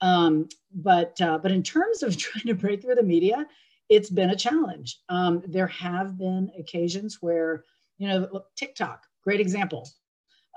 Um, 0.00 0.48
but, 0.74 1.20
uh, 1.20 1.38
but 1.38 1.52
in 1.52 1.62
terms 1.62 2.02
of 2.02 2.16
trying 2.18 2.46
to 2.46 2.54
break 2.54 2.82
through 2.82 2.94
the 2.94 3.02
media, 3.02 3.46
it's 3.88 4.10
been 4.10 4.30
a 4.30 4.36
challenge. 4.36 5.00
Um, 5.08 5.42
there 5.46 5.68
have 5.68 6.18
been 6.18 6.50
occasions 6.58 7.18
where, 7.20 7.64
you 7.98 8.08
know, 8.08 8.28
look, 8.32 8.46
TikTok, 8.56 9.04
great 9.22 9.40
example. 9.40 9.88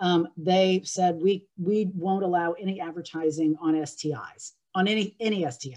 Um, 0.01 0.29
they 0.37 0.81
said 0.85 1.21
we 1.21 1.45
we 1.61 1.91
won't 1.93 2.23
allow 2.23 2.53
any 2.53 2.79
advertising 2.79 3.57
on 3.61 3.73
STIs 3.73 4.53
on 4.73 4.87
any 4.87 5.15
any 5.19 5.49
STI. 5.49 5.75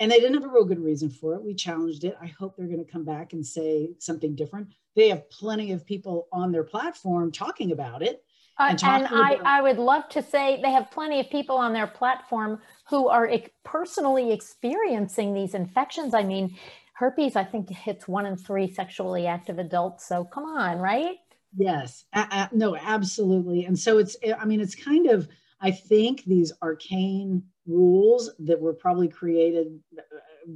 And 0.00 0.10
they 0.10 0.18
didn't 0.18 0.34
have 0.34 0.44
a 0.44 0.48
real 0.48 0.64
good 0.64 0.82
reason 0.82 1.10
for 1.10 1.34
it. 1.34 1.42
We 1.42 1.54
challenged 1.54 2.04
it. 2.04 2.16
I 2.20 2.26
hope 2.26 2.56
they're 2.56 2.66
going 2.66 2.84
to 2.84 2.90
come 2.90 3.04
back 3.04 3.34
and 3.34 3.46
say 3.46 3.90
something 3.98 4.34
different. 4.34 4.68
They 4.96 5.10
have 5.10 5.28
plenty 5.30 5.72
of 5.72 5.84
people 5.84 6.26
on 6.32 6.50
their 6.50 6.64
platform 6.64 7.30
talking 7.30 7.70
about 7.72 8.02
it. 8.02 8.24
Uh, 8.58 8.68
and, 8.70 8.82
and 8.82 9.06
I, 9.08 9.32
about- 9.34 9.46
I 9.46 9.60
would 9.60 9.76
love 9.78 10.08
to 10.10 10.22
say 10.22 10.58
they 10.62 10.72
have 10.72 10.90
plenty 10.90 11.20
of 11.20 11.28
people 11.30 11.56
on 11.56 11.74
their 11.74 11.86
platform 11.86 12.60
who 12.88 13.08
are 13.08 13.30
personally 13.62 14.32
experiencing 14.32 15.34
these 15.34 15.54
infections. 15.54 16.14
I 16.14 16.22
mean, 16.22 16.56
herpes, 16.94 17.36
I 17.36 17.44
think 17.44 17.68
hits 17.68 18.08
one 18.08 18.24
in 18.24 18.36
three 18.36 18.72
sexually 18.72 19.26
active 19.26 19.58
adults. 19.58 20.06
So 20.08 20.24
come 20.24 20.44
on, 20.44 20.78
right? 20.78 21.16
Yes, 21.56 22.04
a- 22.14 22.26
a- 22.30 22.50
no, 22.52 22.74
absolutely. 22.74 23.66
And 23.66 23.78
so 23.78 23.98
it's, 23.98 24.16
I 24.38 24.46
mean, 24.46 24.60
it's 24.60 24.74
kind 24.74 25.08
of, 25.08 25.28
I 25.60 25.70
think 25.72 26.24
these 26.24 26.52
arcane 26.62 27.42
rules 27.70 28.30
that 28.40 28.60
were 28.60 28.72
probably 28.72 29.08
created 29.08 29.80
uh, 29.96 30.02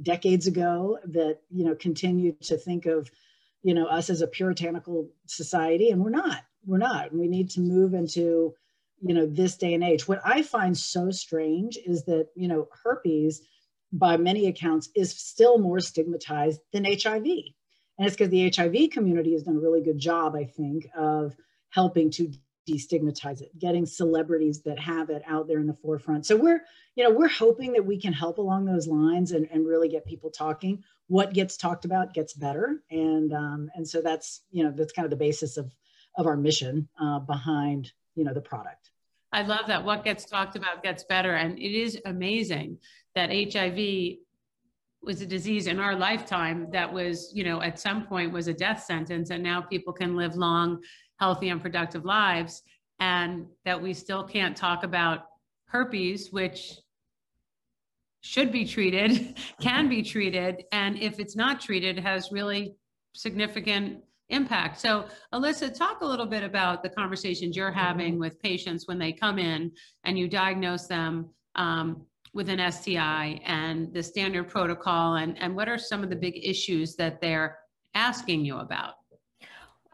decades 0.01 0.47
ago 0.47 0.99
that 1.05 1.39
you 1.49 1.65
know 1.65 1.75
continue 1.75 2.33
to 2.41 2.57
think 2.57 2.85
of 2.85 3.09
you 3.63 3.73
know 3.73 3.85
us 3.85 4.09
as 4.09 4.21
a 4.21 4.27
puritanical 4.27 5.09
society 5.25 5.89
and 5.89 6.03
we're 6.03 6.09
not. 6.09 6.43
We're 6.67 6.79
not. 6.79 7.13
We 7.13 7.27
need 7.27 7.51
to 7.51 7.61
move 7.61 7.93
into 7.93 8.53
you 9.01 9.13
know 9.13 9.27
this 9.27 9.57
day 9.57 9.73
and 9.73 9.83
age. 9.83 10.07
What 10.07 10.21
i 10.25 10.41
find 10.41 10.77
so 10.77 11.11
strange 11.11 11.77
is 11.85 12.05
that 12.05 12.27
you 12.35 12.47
know 12.47 12.67
herpes 12.83 13.41
by 13.91 14.17
many 14.17 14.47
accounts 14.47 14.89
is 14.95 15.11
still 15.11 15.57
more 15.57 15.79
stigmatized 15.79 16.59
than 16.73 16.85
hiv 16.85 17.25
and 17.97 18.05
it's 18.05 18.15
because 18.15 18.29
the 18.29 18.49
hiv 18.49 18.91
community 18.91 19.33
has 19.33 19.43
done 19.43 19.55
a 19.55 19.59
really 19.59 19.81
good 19.81 19.97
job 19.97 20.35
i 20.35 20.43
think 20.43 20.87
of 20.97 21.33
helping 21.69 22.09
to 22.11 22.31
destigmatize 22.67 23.41
it 23.41 23.57
getting 23.59 23.85
celebrities 23.85 24.61
that 24.61 24.79
have 24.79 25.09
it 25.09 25.21
out 25.27 25.47
there 25.47 25.59
in 25.59 25.67
the 25.67 25.73
forefront. 25.73 26.25
So 26.25 26.35
we're 26.35 26.61
you 26.95 27.03
know 27.03 27.11
we're 27.11 27.27
hoping 27.27 27.73
that 27.73 27.85
we 27.85 27.99
can 27.99 28.13
help 28.13 28.37
along 28.37 28.65
those 28.65 28.87
lines 28.87 29.31
and, 29.31 29.47
and 29.51 29.65
really 29.65 29.89
get 29.89 30.05
people 30.05 30.29
talking. 30.29 30.83
What 31.07 31.33
gets 31.33 31.57
talked 31.57 31.85
about 31.85 32.13
gets 32.13 32.33
better. 32.33 32.81
And 32.89 33.33
um, 33.33 33.69
and 33.75 33.87
so 33.87 34.01
that's 34.01 34.41
you 34.51 34.63
know 34.63 34.71
that's 34.71 34.93
kind 34.93 35.05
of 35.05 35.11
the 35.11 35.17
basis 35.17 35.57
of 35.57 35.71
of 36.17 36.27
our 36.27 36.37
mission 36.37 36.87
uh, 36.99 37.19
behind 37.19 37.91
you 38.15 38.23
know 38.23 38.33
the 38.33 38.41
product. 38.41 38.91
I 39.31 39.41
love 39.41 39.67
that. 39.67 39.83
What 39.83 40.05
gets 40.05 40.25
talked 40.25 40.55
about 40.55 40.81
gets 40.81 41.03
better. 41.03 41.35
And 41.35 41.59
it 41.59 41.77
is 41.77 41.99
amazing 42.05 42.77
that 43.15 43.29
hiv 43.29 44.17
was 45.01 45.21
a 45.21 45.25
disease 45.25 45.67
in 45.67 45.79
our 45.79 45.95
lifetime 45.95 46.67
that 46.71 46.91
was 46.91 47.31
you 47.33 47.43
know 47.43 47.61
at 47.61 47.79
some 47.79 48.05
point 48.07 48.31
was 48.31 48.47
a 48.47 48.53
death 48.53 48.83
sentence 48.83 49.29
and 49.29 49.43
now 49.43 49.61
people 49.61 49.93
can 49.93 50.15
live 50.15 50.35
long 50.35 50.81
healthy 51.17 51.49
and 51.49 51.61
productive 51.61 52.05
lives 52.05 52.63
and 52.99 53.45
that 53.65 53.81
we 53.81 53.93
still 53.93 54.23
can't 54.23 54.55
talk 54.55 54.83
about 54.83 55.25
herpes 55.67 56.31
which 56.31 56.79
should 58.21 58.51
be 58.51 58.65
treated 58.65 59.37
can 59.61 59.89
be 59.89 60.01
treated 60.01 60.63
and 60.71 60.97
if 60.97 61.19
it's 61.19 61.35
not 61.35 61.61
treated 61.61 61.99
has 61.99 62.31
really 62.31 62.75
significant 63.13 64.03
impact 64.29 64.79
so 64.79 65.05
alyssa 65.33 65.73
talk 65.77 66.01
a 66.01 66.05
little 66.05 66.25
bit 66.25 66.43
about 66.43 66.81
the 66.81 66.89
conversations 66.89 67.55
you're 67.55 67.71
having 67.71 68.13
mm-hmm. 68.13 68.21
with 68.21 68.41
patients 68.41 68.87
when 68.87 68.97
they 68.97 69.11
come 69.11 69.37
in 69.37 69.71
and 70.03 70.17
you 70.17 70.27
diagnose 70.27 70.87
them 70.87 71.29
um, 71.55 72.01
with 72.33 72.49
an 72.49 72.71
sti 72.71 73.39
and 73.45 73.93
the 73.93 74.01
standard 74.01 74.47
protocol 74.47 75.15
and, 75.15 75.37
and 75.39 75.55
what 75.55 75.69
are 75.69 75.77
some 75.77 76.03
of 76.03 76.09
the 76.09 76.15
big 76.15 76.39
issues 76.43 76.95
that 76.95 77.21
they're 77.21 77.59
asking 77.93 78.43
you 78.43 78.57
about 78.57 78.95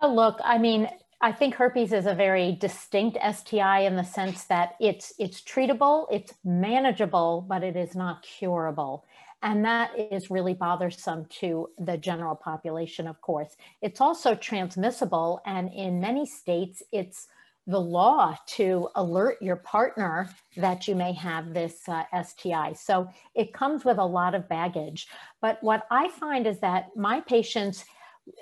well, 0.02 0.16
look 0.16 0.40
i 0.46 0.58
mean 0.58 0.88
I 1.24 1.32
think 1.32 1.54
herpes 1.54 1.94
is 1.94 2.08
a 2.08 2.16
very 2.16 2.54
distinct 2.54 3.18
STI 3.18 3.82
in 3.82 3.96
the 3.96 4.04
sense 4.04 4.46
that 4.46 4.76
it's 4.80 5.14
it's 5.20 5.42
treatable, 5.42 6.08
it's 6.12 6.34
manageable, 6.44 7.46
but 7.48 7.64
it 7.64 7.76
is 7.76 7.96
not 7.96 8.24
curable. 8.24 9.06
And 9.44 9.64
that 9.66 9.92
is 9.98 10.32
really 10.32 10.54
bothersome 10.54 11.26
to 11.40 11.70
the 11.80 11.98
general 11.98 12.36
population, 12.36 13.08
of 13.08 13.22
course. 13.22 13.56
It's 13.82 14.02
also 14.02 14.34
transmissible, 14.36 15.42
and 15.46 15.72
in 15.74 16.00
many 16.00 16.26
states, 16.26 16.82
it's 16.92 17.28
the 17.68 17.80
law 17.80 18.36
to 18.46 18.90
alert 18.96 19.38
your 19.42 19.58
partner 19.58 20.30
that 20.58 20.88
you 20.88 20.96
may 20.96 21.14
have 21.14 21.54
this 21.54 21.88
uh, 21.88 22.04
STI. 22.24 22.74
So 22.74 23.08
it 23.36 23.54
comes 23.54 23.86
with 23.86 24.00
a 24.00 24.06
lot 24.06 24.34
of 24.34 24.50
baggage. 24.50 25.08
But 25.42 25.62
what 25.62 25.84
I 25.92 26.10
find 26.10 26.48
is 26.48 26.60
that 26.60 26.90
my 26.96 27.22
patients 27.22 27.86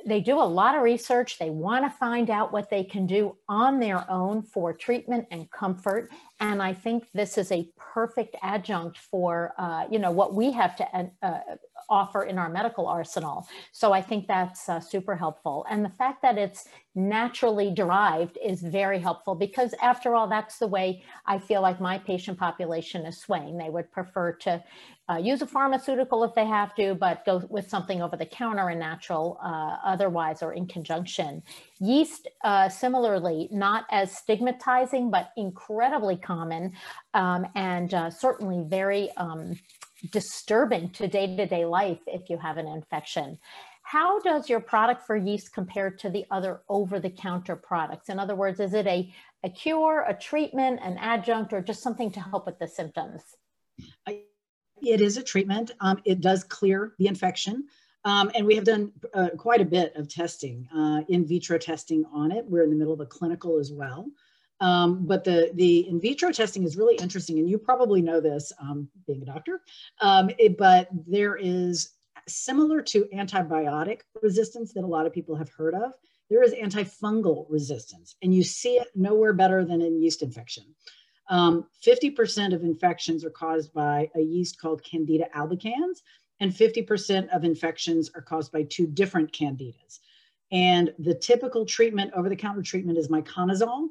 they 0.06 0.22
do 0.22 0.38
a 0.40 0.44
lot 0.44 0.76
of 0.76 0.82
research. 0.82 1.40
They 1.40 1.50
want 1.50 1.86
to 1.86 1.98
find 1.98 2.30
out 2.30 2.52
what 2.52 2.70
they 2.70 2.84
can 2.84 3.06
do 3.06 3.38
on 3.48 3.80
their 3.80 4.10
own 4.10 4.42
for 4.42 4.74
treatment 4.74 5.28
and 5.32 5.50
comfort. 5.52 6.12
And 6.42 6.62
I 6.62 6.74
think 6.74 7.08
this 7.14 7.38
is 7.38 7.52
a 7.52 7.70
perfect 7.78 8.36
adjunct 8.42 8.98
for, 8.98 9.54
uh, 9.58 9.86
you 9.92 10.00
know, 10.00 10.12
what 10.12 10.34
we 10.34 10.52
have 10.54 10.76
to 10.78 11.12
uh, 11.22 11.40
offer 11.90 12.24
in 12.24 12.38
our 12.38 12.50
medical 12.50 12.88
arsenal. 12.88 13.46
So 13.74 13.92
I 13.92 14.02
think 14.02 14.28
that's 14.28 14.70
uh, 14.70 14.80
super 14.80 15.16
helpful. 15.16 15.66
And 15.70 15.84
the 15.84 15.90
fact 15.90 16.22
that 16.22 16.38
it's 16.38 16.68
naturally 16.96 17.72
derived 17.74 18.38
is 18.44 18.62
very 18.62 19.00
helpful 19.00 19.36
because 19.36 19.74
after 19.82 20.16
all, 20.16 20.28
that's 20.28 20.60
the 20.60 20.68
way 20.68 21.04
I 21.26 21.40
feel 21.40 21.62
like 21.62 21.82
my 21.82 21.98
patient 21.98 22.38
population 22.38 23.06
is 23.06 23.20
swaying. 23.20 23.58
They 23.58 23.70
would 23.70 23.92
prefer 23.92 24.34
to 24.34 24.64
uh, 25.10 25.18
use 25.18 25.42
a 25.42 25.48
pharmaceutical 25.48 26.24
if 26.24 26.36
they 26.36 26.46
have 26.46 26.76
to, 26.76 26.94
but 26.94 27.26
go 27.26 27.42
with 27.50 27.68
something 27.68 28.02
over 28.02 28.16
the 28.16 28.26
counter 28.26 28.70
and 28.70 28.80
natural 28.80 29.40
uh, 29.44 29.78
otherwise 29.84 30.44
or 30.44 30.54
in 30.54 30.68
conjunction. 30.68 31.42
Yeast, 31.80 32.28
uh, 32.44 32.68
similarly, 32.68 33.48
not 33.52 33.86
as 33.90 34.12
stigmatizing, 34.12 35.10
but 35.10 35.32
incredibly 35.38 36.18
common 36.18 36.74
um, 37.14 37.48
and 37.56 37.94
uh, 37.94 38.10
certainly 38.10 38.66
very 38.68 39.10
um, 39.16 39.58
disturbing 40.12 40.90
to 40.92 41.08
day-to-day 41.08 41.66
life 41.66 42.00
if 42.08 42.30
you 42.30 42.38
have 42.38 42.58
an 42.58 42.68
infection. 42.68 43.38
How 43.84 44.20
does 44.20 44.50
your 44.50 44.60
product 44.60 45.08
for 45.08 45.16
yeast 45.16 45.54
compare 45.54 45.90
to 45.90 46.10
the 46.10 46.26
other 46.30 46.62
over-the-counter 46.68 47.56
products? 47.56 48.10
In 48.10 48.20
other 48.20 48.36
words, 48.36 48.60
is 48.60 48.74
it 48.74 48.86
a, 48.86 49.12
a 49.44 49.50
cure, 49.50 50.06
a 50.08 50.14
treatment, 50.14 50.80
an 50.84 50.98
adjunct, 51.00 51.54
or 51.54 51.62
just 51.62 51.82
something 51.82 52.12
to 52.12 52.20
help 52.20 52.46
with 52.46 52.60
the 52.60 52.68
symptoms? 52.68 53.24
I, 54.06 54.24
it 54.82 55.02
is 55.02 55.18
a 55.18 55.24
treatment. 55.24 55.72
Um, 55.80 56.02
it 56.06 56.22
does 56.22 56.44
clear 56.44 56.94
the 57.00 57.08
infection. 57.08 57.68
Um, 58.06 58.32
and 58.34 58.46
we 58.46 58.56
have 58.56 58.64
done 58.64 58.92
uh, 59.14 59.30
quite 59.38 59.62
a 59.62 59.66
bit 59.66 59.96
of 59.96 60.08
testing, 60.08 60.68
uh, 60.74 61.02
in 61.10 61.26
vitro 61.26 61.58
testing 61.58 62.06
on 62.14 62.32
it. 62.32 62.46
We're 62.46 62.64
in 62.64 62.70
the 62.70 62.76
middle 62.76 62.94
of 62.94 63.02
a 63.02 63.06
clinical 63.06 63.60
as 63.60 63.72
well. 63.72 64.10
Um, 64.62 65.06
but 65.06 65.24
the, 65.24 65.52
the 65.54 65.88
in 65.88 66.02
vitro 66.02 66.32
testing 66.32 66.64
is 66.64 66.76
really 66.76 66.96
interesting, 66.98 67.40
and 67.40 67.50
you 67.50 67.58
probably 67.58 68.02
know 68.02 68.20
this 68.20 68.52
um, 68.62 68.90
being 69.08 69.22
a 69.22 69.26
doctor, 69.26 69.62
um, 70.02 70.30
it, 70.38 70.58
but 70.58 70.90
there 71.08 71.38
is 71.38 71.92
similar 72.28 72.82
to 72.82 73.06
antibiotic 73.14 74.02
resistance 74.22 74.74
that 74.74 74.84
a 74.84 74.88
lot 74.88 75.06
of 75.06 75.14
people 75.14 75.36
have 75.36 75.50
heard 75.50 75.74
of, 75.74 75.94
there 76.30 76.44
is 76.44 76.54
antifungal 76.54 77.46
resistance, 77.50 78.16
and 78.22 78.36
you 78.36 78.44
see 78.44 78.76
it 78.76 78.90
nowhere 78.96 79.34
better 79.34 79.64
than 79.64 79.82
in 79.82 80.02
yeast 80.02 80.22
infection. 80.22 80.66
50% 81.32 82.48
um, 82.48 82.54
of 82.54 82.64
infections 82.64 83.24
are 83.24 83.30
caused 83.30 83.72
by 83.72 84.10
a 84.16 84.20
yeast 84.20 84.60
called 84.60 84.84
Candida 84.84 85.28
albicans, 85.36 86.02
and 86.40 86.52
50% 86.52 87.30
of 87.30 87.44
infections 87.44 88.10
are 88.16 88.22
caused 88.22 88.52
by 88.52 88.64
two 88.64 88.88
different 88.88 89.32
candidas. 89.32 90.00
And 90.52 90.94
the 90.98 91.14
typical 91.14 91.66
treatment, 91.66 92.12
over 92.16 92.30
the 92.30 92.36
counter 92.36 92.62
treatment, 92.62 92.98
is 92.98 93.10
miconazole 93.10 93.90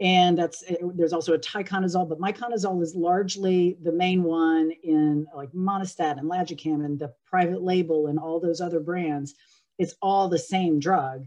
and 0.00 0.36
that's 0.38 0.64
eh, 0.66 0.76
there's 0.94 1.12
also 1.12 1.34
a 1.34 1.38
tioconazole, 1.38 2.08
but 2.08 2.18
miconazole 2.20 2.82
is 2.82 2.94
largely 2.94 3.76
the 3.82 3.92
main 3.92 4.22
one 4.22 4.72
in 4.82 5.26
like 5.34 5.52
Monistat 5.52 6.18
and 6.18 6.30
Lagicam 6.30 6.84
and 6.84 6.98
the 6.98 7.12
private 7.26 7.62
label 7.62 8.06
and 8.06 8.18
all 8.18 8.40
those 8.40 8.60
other 8.60 8.80
brands. 8.80 9.34
It's 9.78 9.94
all 10.02 10.28
the 10.28 10.38
same 10.38 10.78
drug, 10.78 11.26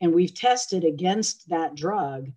and 0.00 0.14
we've 0.14 0.34
tested 0.34 0.84
against 0.84 1.48
that 1.50 1.74
drug, 1.74 2.30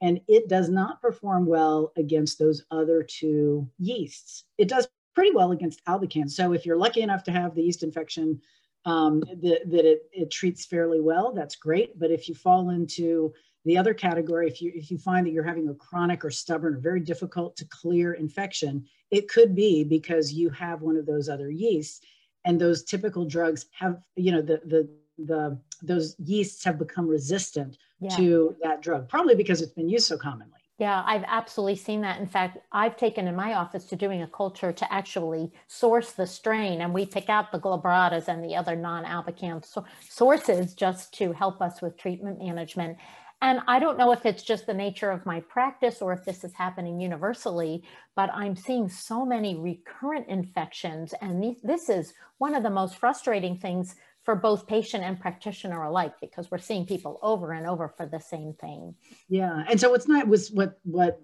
and 0.00 0.20
it 0.28 0.48
does 0.48 0.68
not 0.68 1.00
perform 1.00 1.46
well 1.46 1.92
against 1.96 2.38
those 2.38 2.64
other 2.70 3.02
two 3.02 3.68
yeasts. 3.78 4.44
It 4.58 4.68
does 4.68 4.88
pretty 5.14 5.30
well 5.34 5.52
against 5.52 5.84
albicans. 5.86 6.30
So 6.30 6.52
if 6.52 6.66
you're 6.66 6.76
lucky 6.76 7.02
enough 7.02 7.24
to 7.24 7.32
have 7.32 7.54
the 7.54 7.62
yeast 7.62 7.82
infection 7.82 8.40
um, 8.84 9.20
that, 9.20 9.62
that 9.70 9.84
it, 9.84 10.02
it 10.12 10.30
treats 10.30 10.66
fairly 10.66 11.00
well, 11.00 11.32
that's 11.32 11.56
great. 11.56 11.98
But 11.98 12.10
if 12.10 12.28
you 12.28 12.34
fall 12.34 12.70
into 12.70 13.32
the 13.64 13.78
other 13.78 13.94
category, 13.94 14.46
if 14.46 14.60
you, 14.60 14.72
if 14.74 14.90
you 14.90 14.98
find 14.98 15.26
that 15.26 15.30
you're 15.30 15.42
having 15.42 15.68
a 15.68 15.74
chronic 15.74 16.24
or 16.24 16.30
stubborn 16.30 16.74
or 16.74 16.78
very 16.78 17.00
difficult 17.00 17.56
to 17.56 17.64
clear 17.66 18.12
infection, 18.14 18.84
it 19.10 19.28
could 19.28 19.54
be 19.54 19.84
because 19.84 20.32
you 20.32 20.50
have 20.50 20.82
one 20.82 20.96
of 20.96 21.06
those 21.06 21.28
other 21.28 21.50
yeasts 21.50 22.00
and 22.44 22.60
those 22.60 22.84
typical 22.84 23.24
drugs 23.24 23.66
have, 23.78 24.02
you 24.16 24.32
know, 24.32 24.42
the, 24.42 24.60
the, 24.66 24.88
the, 25.16 25.58
those 25.82 26.14
yeasts 26.18 26.62
have 26.64 26.78
become 26.78 27.08
resistant 27.08 27.78
yeah. 28.00 28.14
to 28.16 28.54
that 28.62 28.82
drug, 28.82 29.08
probably 29.08 29.34
because 29.34 29.62
it's 29.62 29.72
been 29.72 29.88
used 29.88 30.06
so 30.06 30.18
commonly. 30.18 30.60
Yeah, 30.78 31.04
I've 31.06 31.24
absolutely 31.28 31.76
seen 31.76 32.00
that. 32.00 32.20
In 32.20 32.26
fact, 32.26 32.58
I've 32.72 32.96
taken 32.96 33.28
in 33.28 33.36
my 33.36 33.54
office 33.54 33.84
to 33.86 33.96
doing 33.96 34.22
a 34.22 34.26
culture 34.26 34.72
to 34.72 34.92
actually 34.92 35.52
source 35.68 36.10
the 36.12 36.26
strain, 36.26 36.80
and 36.80 36.92
we 36.92 37.06
pick 37.06 37.28
out 37.28 37.52
the 37.52 37.60
glabratas 37.60 38.26
and 38.26 38.42
the 38.42 38.56
other 38.56 38.74
non-albicans 38.74 39.66
so 39.66 39.84
sources 40.00 40.74
just 40.74 41.14
to 41.14 41.32
help 41.32 41.62
us 41.62 41.80
with 41.80 41.96
treatment 41.96 42.40
management. 42.40 42.98
And 43.40 43.60
I 43.68 43.78
don't 43.78 43.98
know 43.98 44.10
if 44.10 44.26
it's 44.26 44.42
just 44.42 44.66
the 44.66 44.74
nature 44.74 45.10
of 45.10 45.26
my 45.26 45.40
practice 45.40 46.02
or 46.02 46.12
if 46.12 46.24
this 46.24 46.42
is 46.42 46.54
happening 46.54 46.98
universally, 46.98 47.84
but 48.16 48.30
I'm 48.32 48.56
seeing 48.56 48.88
so 48.88 49.24
many 49.24 49.54
recurrent 49.54 50.26
infections. 50.28 51.14
And 51.20 51.54
this 51.62 51.88
is 51.88 52.14
one 52.38 52.54
of 52.54 52.62
the 52.64 52.70
most 52.70 52.96
frustrating 52.96 53.58
things 53.58 53.94
for 54.24 54.34
both 54.34 54.66
patient 54.66 55.04
and 55.04 55.20
practitioner 55.20 55.82
alike 55.82 56.14
because 56.20 56.50
we're 56.50 56.58
seeing 56.58 56.86
people 56.86 57.18
over 57.22 57.52
and 57.52 57.66
over 57.66 57.88
for 57.88 58.06
the 58.06 58.20
same 58.20 58.54
thing. 58.54 58.94
Yeah. 59.28 59.64
And 59.68 59.78
so 59.78 59.90
what's 59.90 60.08
not 60.08 60.26
was 60.26 60.50
what 60.50 60.78
what 60.84 61.20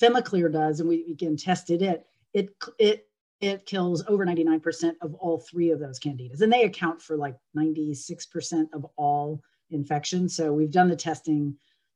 Femiclear 0.00 0.52
does, 0.52 0.80
and 0.80 0.88
we, 0.88 1.06
again 1.10 1.36
tested 1.36 1.82
it, 1.82 2.06
it 2.32 2.50
it 2.78 3.08
it 3.40 3.66
kills 3.66 4.04
over 4.08 4.24
99% 4.24 4.94
of 5.02 5.14
all 5.14 5.38
three 5.38 5.70
of 5.70 5.78
those 5.78 6.00
candidas. 6.00 6.40
And 6.40 6.52
they 6.52 6.64
account 6.64 7.02
for 7.02 7.16
like 7.16 7.36
96% 7.56 8.66
of 8.72 8.86
all 8.96 9.42
infections. 9.70 10.34
So 10.34 10.52
we've 10.52 10.70
done 10.70 10.88
the 10.88 10.96
testing 10.96 11.54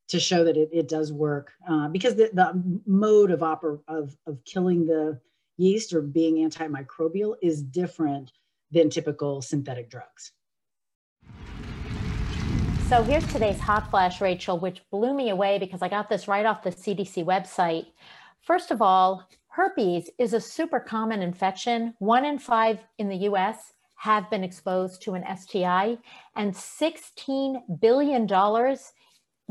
to 0.08 0.20
show 0.20 0.44
that 0.44 0.56
it, 0.56 0.68
it 0.72 0.88
does 0.88 1.12
work 1.12 1.52
uh, 1.68 1.88
because 1.88 2.16
the, 2.16 2.30
the 2.34 2.80
mode 2.86 3.30
of, 3.30 3.40
oper- 3.40 3.80
of, 3.88 4.16
of 4.26 4.44
killing 4.44 4.84
the 4.84 5.18
yeast 5.56 5.92
or 5.92 6.02
being 6.02 6.36
antimicrobial 6.48 7.36
is 7.40 7.62
different 7.62 8.32
than 8.70 8.90
typical 8.90 9.42
synthetic 9.42 9.90
drugs. 9.90 10.32
So 12.88 13.02
here's 13.02 13.26
today's 13.26 13.60
hot 13.60 13.90
flash, 13.90 14.20
Rachel, 14.20 14.58
which 14.58 14.80
blew 14.90 15.12
me 15.12 15.28
away 15.28 15.58
because 15.58 15.82
I 15.82 15.88
got 15.88 16.08
this 16.08 16.26
right 16.26 16.46
off 16.46 16.62
the 16.62 16.70
CDC 16.70 17.24
website. 17.24 17.86
First 18.40 18.70
of 18.70 18.80
all, 18.80 19.28
herpes 19.48 20.08
is 20.18 20.32
a 20.32 20.40
super 20.40 20.80
common 20.80 21.20
infection. 21.20 21.94
One 21.98 22.24
in 22.24 22.38
five 22.38 22.78
in 22.96 23.10
the 23.10 23.28
US 23.28 23.74
have 23.96 24.30
been 24.30 24.44
exposed 24.44 25.02
to 25.02 25.14
an 25.14 25.24
STI, 25.36 25.98
and 26.36 26.54
$16 26.54 27.80
billion 27.80 28.26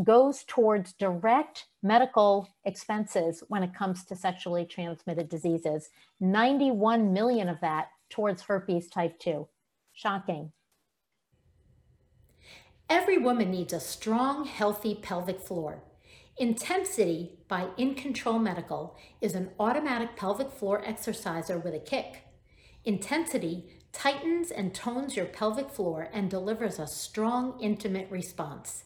goes 0.03 0.43
towards 0.47 0.93
direct 0.93 1.65
medical 1.83 2.47
expenses 2.65 3.43
when 3.49 3.61
it 3.61 3.75
comes 3.75 4.05
to 4.05 4.15
sexually 4.15 4.65
transmitted 4.65 5.29
diseases. 5.29 5.89
91 6.19 7.13
million 7.13 7.49
of 7.49 7.59
that 7.61 7.89
towards 8.09 8.43
herpes 8.43 8.89
type 8.89 9.19
2. 9.19 9.47
Shocking. 9.93 10.51
Every 12.89 13.17
woman 13.17 13.51
needs 13.51 13.73
a 13.73 13.79
strong, 13.79 14.45
healthy 14.45 14.95
pelvic 14.95 15.41
floor. 15.41 15.83
Intensity 16.37 17.39
by 17.47 17.67
In 17.77 17.95
Control 17.95 18.39
Medical 18.39 18.97
is 19.19 19.35
an 19.35 19.49
automatic 19.59 20.15
pelvic 20.15 20.51
floor 20.51 20.83
exerciser 20.85 21.57
with 21.57 21.73
a 21.73 21.79
kick. 21.79 22.23
Intensity 22.85 23.65
tightens 23.91 24.51
and 24.51 24.73
tones 24.73 25.15
your 25.15 25.25
pelvic 25.25 25.71
floor 25.71 26.09
and 26.13 26.29
delivers 26.29 26.77
a 26.77 26.85
strong, 26.85 27.59
intimate 27.59 28.07
response. 28.11 28.83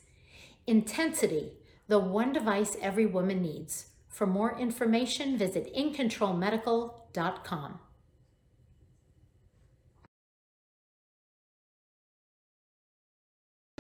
Intensity, 0.66 1.52
the 1.88 2.00
one 2.00 2.32
device 2.32 2.78
every 2.82 3.06
woman 3.06 3.42
needs. 3.42 3.88
For 4.08 4.26
more 4.26 4.58
information, 4.58 5.38
visit 5.38 5.76
incontrolmedical.com. 5.76 7.80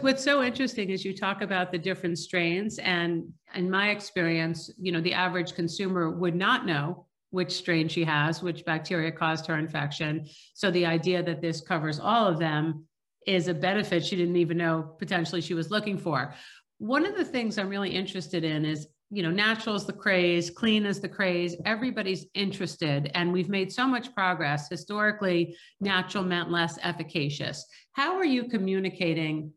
What's 0.01 0.23
so 0.23 0.41
interesting 0.41 0.89
is 0.89 1.05
you 1.05 1.15
talk 1.15 1.43
about 1.43 1.71
the 1.71 1.77
different 1.77 2.17
strains, 2.17 2.79
and 2.79 3.31
in 3.53 3.69
my 3.69 3.91
experience, 3.91 4.71
you 4.79 4.91
know, 4.91 4.99
the 4.99 5.13
average 5.13 5.53
consumer 5.53 6.09
would 6.09 6.35
not 6.35 6.65
know 6.65 7.05
which 7.29 7.51
strain 7.51 7.87
she 7.87 8.03
has, 8.03 8.41
which 8.41 8.65
bacteria 8.65 9.11
caused 9.11 9.45
her 9.45 9.59
infection. 9.59 10.27
So 10.55 10.71
the 10.71 10.87
idea 10.87 11.21
that 11.21 11.39
this 11.39 11.61
covers 11.61 11.99
all 11.99 12.27
of 12.27 12.39
them 12.39 12.85
is 13.27 13.47
a 13.47 13.53
benefit 13.53 14.03
she 14.03 14.15
didn't 14.15 14.37
even 14.37 14.57
know 14.57 14.95
potentially 14.97 15.39
she 15.39 15.53
was 15.53 15.69
looking 15.69 15.99
for. 15.99 16.33
One 16.79 17.05
of 17.05 17.15
the 17.15 17.23
things 17.23 17.59
I'm 17.59 17.69
really 17.69 17.91
interested 17.91 18.43
in 18.43 18.65
is, 18.65 18.87
you 19.11 19.21
know, 19.21 19.29
natural 19.29 19.75
is 19.75 19.85
the 19.85 19.93
craze, 19.93 20.49
clean 20.49 20.83
is 20.83 20.99
the 20.99 21.09
craze. 21.09 21.55
Everybody's 21.63 22.25
interested, 22.33 23.11
and 23.13 23.31
we've 23.31 23.49
made 23.49 23.71
so 23.71 23.85
much 23.85 24.15
progress. 24.15 24.67
Historically, 24.67 25.55
natural 25.79 26.23
meant 26.23 26.49
less 26.49 26.79
efficacious. 26.81 27.63
How 27.91 28.15
are 28.15 28.25
you 28.25 28.45
communicating 28.45 29.53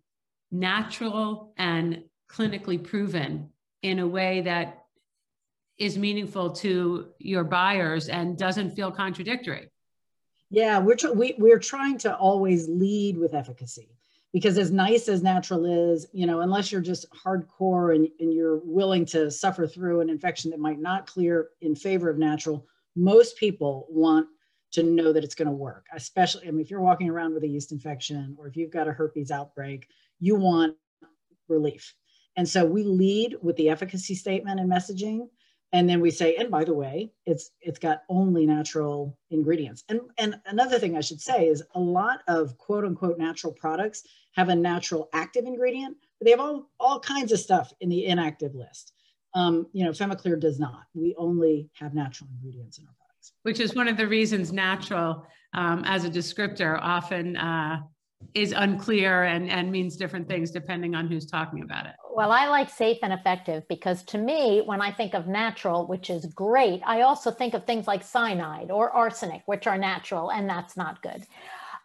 natural 0.55 1.53
and 1.57 2.05
clinically 2.31 2.83
proven 2.83 3.51
in 3.83 3.99
a 3.99 4.07
way 4.07 4.41
that 4.43 4.85
is 5.79 5.99
meaningful 5.99 6.51
to 6.53 7.09
your 7.19 7.45
buyers 7.45 8.09
and 8.09 8.39
doesn't 8.39 8.71
feel 8.71 8.91
contradictory. 8.91 9.69
Yeah, 10.51 10.79
we're 10.79 10.95
tr- 10.95 11.13
we, 11.13 11.35
we're 11.39 11.59
trying 11.59 11.99
to 11.99 12.17
always 12.17 12.69
lead 12.69 13.19
with 13.19 13.35
efficacy 13.35 13.91
because 14.33 14.57
as 14.57 14.71
nice 14.71 15.09
as 15.09 15.23
natural 15.23 15.65
is, 15.93 16.07
you 16.13 16.27
know, 16.27 16.41
unless 16.41 16.71
you're 16.71 16.81
just 16.81 17.07
hardcore 17.11 17.95
and, 17.95 18.09
and 18.21 18.33
you're 18.33 18.61
willing 18.65 19.05
to 19.07 19.31
suffer 19.31 19.67
through 19.67 20.01
an 20.01 20.09
infection 20.09 20.53
that 20.53 20.61
might 20.61 20.79
not 20.79 21.07
clear 21.07 21.49
in 21.61 21.75
favor 21.75 22.09
of 22.09 22.19
natural, 22.19 22.67
most 22.95 23.37
people 23.37 23.87
want 23.91 24.29
to 24.75 24.83
know 24.83 25.13
that 25.13 25.25
it's 25.25 25.35
going 25.35 25.49
to 25.49 25.53
work. 25.53 25.87
Especially, 25.95 26.47
I 26.47 26.51
mean, 26.51 26.61
if 26.61 26.71
you're 26.71 26.81
walking 26.81 27.09
around 27.09 27.35
with 27.35 27.43
a 27.45 27.49
yeast 27.49 27.73
infection 27.73 28.37
or 28.39 28.47
if 28.47 28.57
you've 28.57 28.71
got 28.71 28.89
a 28.89 28.93
herpes 28.93 29.31
outbreak, 29.31 29.89
you 30.21 30.37
want 30.37 30.77
relief. 31.49 31.95
And 32.37 32.49
so 32.49 32.65
we 32.65 32.83
lead 32.83 33.37
with 33.43 33.57
the 33.57 33.71
efficacy 33.71 34.15
statement 34.15 34.61
and 34.61 34.71
messaging 34.71 35.29
and 35.75 35.91
then 35.91 36.01
we 36.01 36.11
say 36.11 36.37
and 36.37 36.51
by 36.51 36.65
the 36.65 36.73
way 36.73 37.11
it's 37.27 37.51
it's 37.61 37.81
got 37.81 38.03
only 38.09 38.47
natural 38.47 39.19
ingredients 39.31 39.83
and 39.89 40.01
and 40.19 40.37
another 40.47 40.79
thing 40.79 40.97
i 40.97 41.01
should 41.01 41.21
say 41.21 41.49
is 41.49 41.63
a 41.75 41.81
lot 41.81 42.21
of 42.29 42.57
quote 42.57 42.85
unquote 42.85 43.19
natural 43.19 43.53
products 43.53 44.05
have 44.33 44.49
a 44.49 44.55
natural 44.55 45.09
active 45.13 45.45
ingredient 45.45 45.97
but 46.19 46.25
they 46.25 46.31
have 46.31 46.41
all 46.41 46.71
all 46.79 47.01
kinds 47.01 47.33
of 47.33 47.41
stuff 47.41 47.73
in 47.81 47.89
the 47.89 48.07
inactive 48.07 48.55
list 48.55 48.93
um, 49.35 49.67
you 49.73 49.85
know 49.85 49.91
femiclear 49.91 50.39
does 50.39 50.61
not 50.61 50.85
we 50.95 51.15
only 51.19 51.69
have 51.75 51.93
natural 51.93 52.31
ingredients 52.33 52.79
in 52.79 52.87
our 52.87 52.95
which 53.43 53.61
is 53.61 53.75
one 53.75 53.89
of 53.89 53.97
the 53.97 54.07
reasons 54.07 54.53
natural 54.53 55.27
um, 55.55 55.83
as 55.87 56.05
a 56.05 56.11
descriptor 56.11 56.79
often 56.81 57.37
uh, 57.37 57.79
is 58.35 58.53
unclear 58.53 59.25
and, 59.25 59.51
and 59.51 59.71
means 59.71 59.97
different 59.97 60.29
things 60.29 60.51
depending 60.51 60.95
on 60.95 61.07
who's 61.07 61.27
talking 61.27 61.63
about 61.63 61.87
it. 61.87 61.93
Well, 62.15 62.33
I 62.33 62.47
like 62.49 62.71
safe 62.71 62.99
and 63.03 63.13
effective 63.13 63.65
because 63.69 64.03
to 64.05 64.19
me, 64.19 64.63
when 64.65 64.81
I 64.81 64.93
think 64.93 65.15
of 65.15 65.27
natural, 65.27 65.87
which 65.87 66.11
is 66.11 66.27
great, 66.27 66.81
I 66.87 67.03
also 67.03 67.31
think 67.31 67.55
of 67.55 67.65
things 67.65 67.87
like 67.87 68.03
cyanide 68.03 68.71
or 68.71 68.91
arsenic, 68.91 69.43
which 69.47 69.67
are 69.67 69.79
natural, 69.79 70.31
and 70.31 70.49
that's 70.49 70.77
not 70.77 71.03
good. 71.03 71.27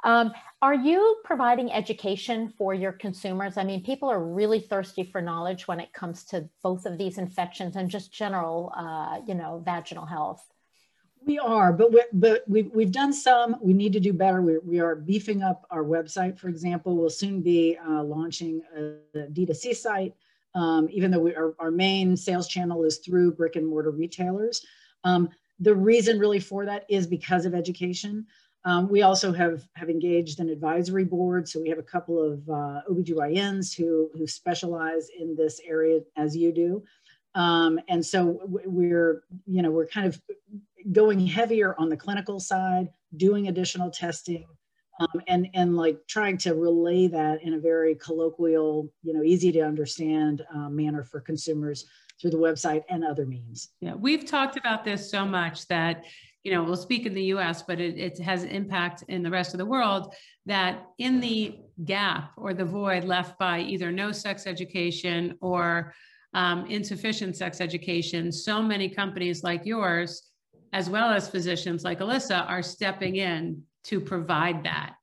Um, 0.04 0.32
are 0.62 0.76
you 0.76 1.18
providing 1.24 1.72
education 1.72 2.54
for 2.58 2.74
your 2.74 2.92
consumers? 2.92 3.58
I 3.58 3.64
mean, 3.64 3.84
people 3.84 4.10
are 4.10 4.24
really 4.24 4.60
thirsty 4.60 5.04
for 5.04 5.22
knowledge 5.22 5.68
when 5.68 5.80
it 5.80 5.94
comes 5.94 6.24
to 6.26 6.50
both 6.64 6.86
of 6.86 6.98
these 6.98 7.18
infections 7.18 7.76
and 7.76 7.90
just 7.90 8.14
general, 8.14 8.72
uh, 8.76 9.20
you 9.28 9.36
know, 9.36 9.62
vaginal 9.66 10.06
health. 10.06 10.46
We 11.30 11.38
are, 11.38 11.72
but 11.72 11.94
we, 11.94 12.04
but 12.12 12.44
we've 12.48 12.72
we've 12.74 12.92
done 12.92 13.14
some. 13.14 13.58
We 13.62 13.72
need 13.74 13.94
to 13.94 14.00
do 14.00 14.14
better. 14.14 14.42
We 14.42 14.58
we 14.58 14.80
are 14.80 14.96
beefing 14.96 15.44
up 15.44 15.64
our 15.70 15.84
website. 15.84 16.40
For 16.40 16.48
example, 16.50 16.98
we'll 16.98 17.12
soon 17.12 17.42
be 17.42 17.78
uh, 17.88 18.04
launching 18.04 18.64
a, 18.76 19.20
a 19.20 19.28
D2C 19.28 19.76
site. 19.76 20.16
Um, 20.56 20.88
even 20.90 21.12
though 21.12 21.20
we, 21.20 21.36
our, 21.36 21.54
our 21.60 21.70
main 21.70 22.18
sales 22.18 22.48
channel 22.48 22.84
is 22.84 22.98
through 22.98 23.34
brick 23.34 23.58
and 23.58 23.68
mortar 23.68 23.92
retailers. 23.92 24.66
Um, 25.04 25.30
the 25.60 25.76
reason 25.76 26.18
really 26.18 26.40
for 26.40 26.66
that 26.66 26.88
is 26.90 27.06
because 27.06 27.46
of 27.46 27.54
education. 27.54 28.26
Um, 28.66 28.90
we 28.90 29.04
also 29.04 29.32
have, 29.32 29.68
have 29.76 29.92
engaged 29.92 30.40
an 30.40 30.50
advisory 30.50 31.06
board. 31.06 31.48
So 31.48 31.62
we 31.62 31.70
have 31.70 31.78
a 31.78 31.84
couple 31.84 32.20
of 32.20 32.50
uh, 32.50 32.82
OBGYNs 32.90 33.78
who, 33.78 34.10
who 34.16 34.26
specialize 34.26 35.10
in 35.18 35.36
this 35.36 35.62
area 35.64 36.00
as 36.18 36.36
you 36.36 36.52
do. 36.52 36.84
Um, 37.36 37.80
and 37.88 38.04
so 38.04 38.42
we're, 38.44 39.24
you 39.46 39.62
know, 39.62 39.70
we're 39.70 39.86
kind 39.86 40.08
of 40.08 40.20
going 40.92 41.26
heavier 41.26 41.76
on 41.78 41.90
the 41.90 41.98
clinical 41.98 42.40
side, 42.40 42.90
doing 43.18 43.48
additional 43.48 43.90
testing, 43.90 44.46
um, 45.00 45.22
and 45.28 45.48
and 45.54 45.76
like 45.76 45.98
trying 46.08 46.38
to 46.38 46.54
relay 46.54 47.08
that 47.08 47.42
in 47.44 47.54
a 47.54 47.60
very 47.60 47.96
colloquial, 47.96 48.92
you 49.04 49.14
know, 49.14 49.24
easy 49.24 49.52
to 49.54 49.62
understand 49.62 50.44
uh, 50.54 50.70
manner 50.70 51.04
for 51.04 51.22
consumers 51.22 51.86
through 52.20 52.32
the 52.32 52.38
website 52.38 52.84
and 52.90 53.04
other 53.04 53.26
means. 53.26 53.70
Yeah, 53.80 53.94
we've 53.94 54.26
talked 54.26 54.58
about 54.58 54.84
this 54.84 55.10
so 55.10 55.26
much 55.26 55.68
that 55.68 56.04
you 56.44 56.52
know 56.52 56.64
we'll 56.64 56.76
speak 56.76 57.06
in 57.06 57.14
the 57.14 57.24
U.S., 57.26 57.64
but 57.64 57.80
it, 57.80 57.98
it 57.98 58.20
has 58.20 58.44
impact 58.44 59.04
in 59.08 59.24
the 59.24 59.32
rest 59.32 59.54
of 59.54 59.58
the 59.58 59.66
world. 59.66 60.14
That 60.46 60.86
in 60.98 61.20
the 61.20 61.60
gap 61.86 62.32
or 62.36 62.54
the 62.54 62.66
void 62.66 63.06
left 63.06 63.40
by 63.40 63.60
either 63.62 63.92
no 63.92 64.12
sex 64.12 64.48
education 64.48 65.38
or 65.40 65.94
um, 66.34 66.66
insufficient 66.66 67.38
sex 67.38 67.62
education, 67.62 68.32
so 68.32 68.62
many 68.62 68.90
companies 68.90 69.44
like 69.44 69.66
yours, 69.66 70.30
as 70.74 70.90
well 70.90 71.10
as 71.10 71.30
physicians 71.30 71.84
like 71.84 72.00
Alyssa, 72.00 72.50
are 72.50 72.62
stepping 72.62 73.16
in 73.16 73.64
to 73.86 74.00
provide 74.00 74.64
that. 74.64 74.94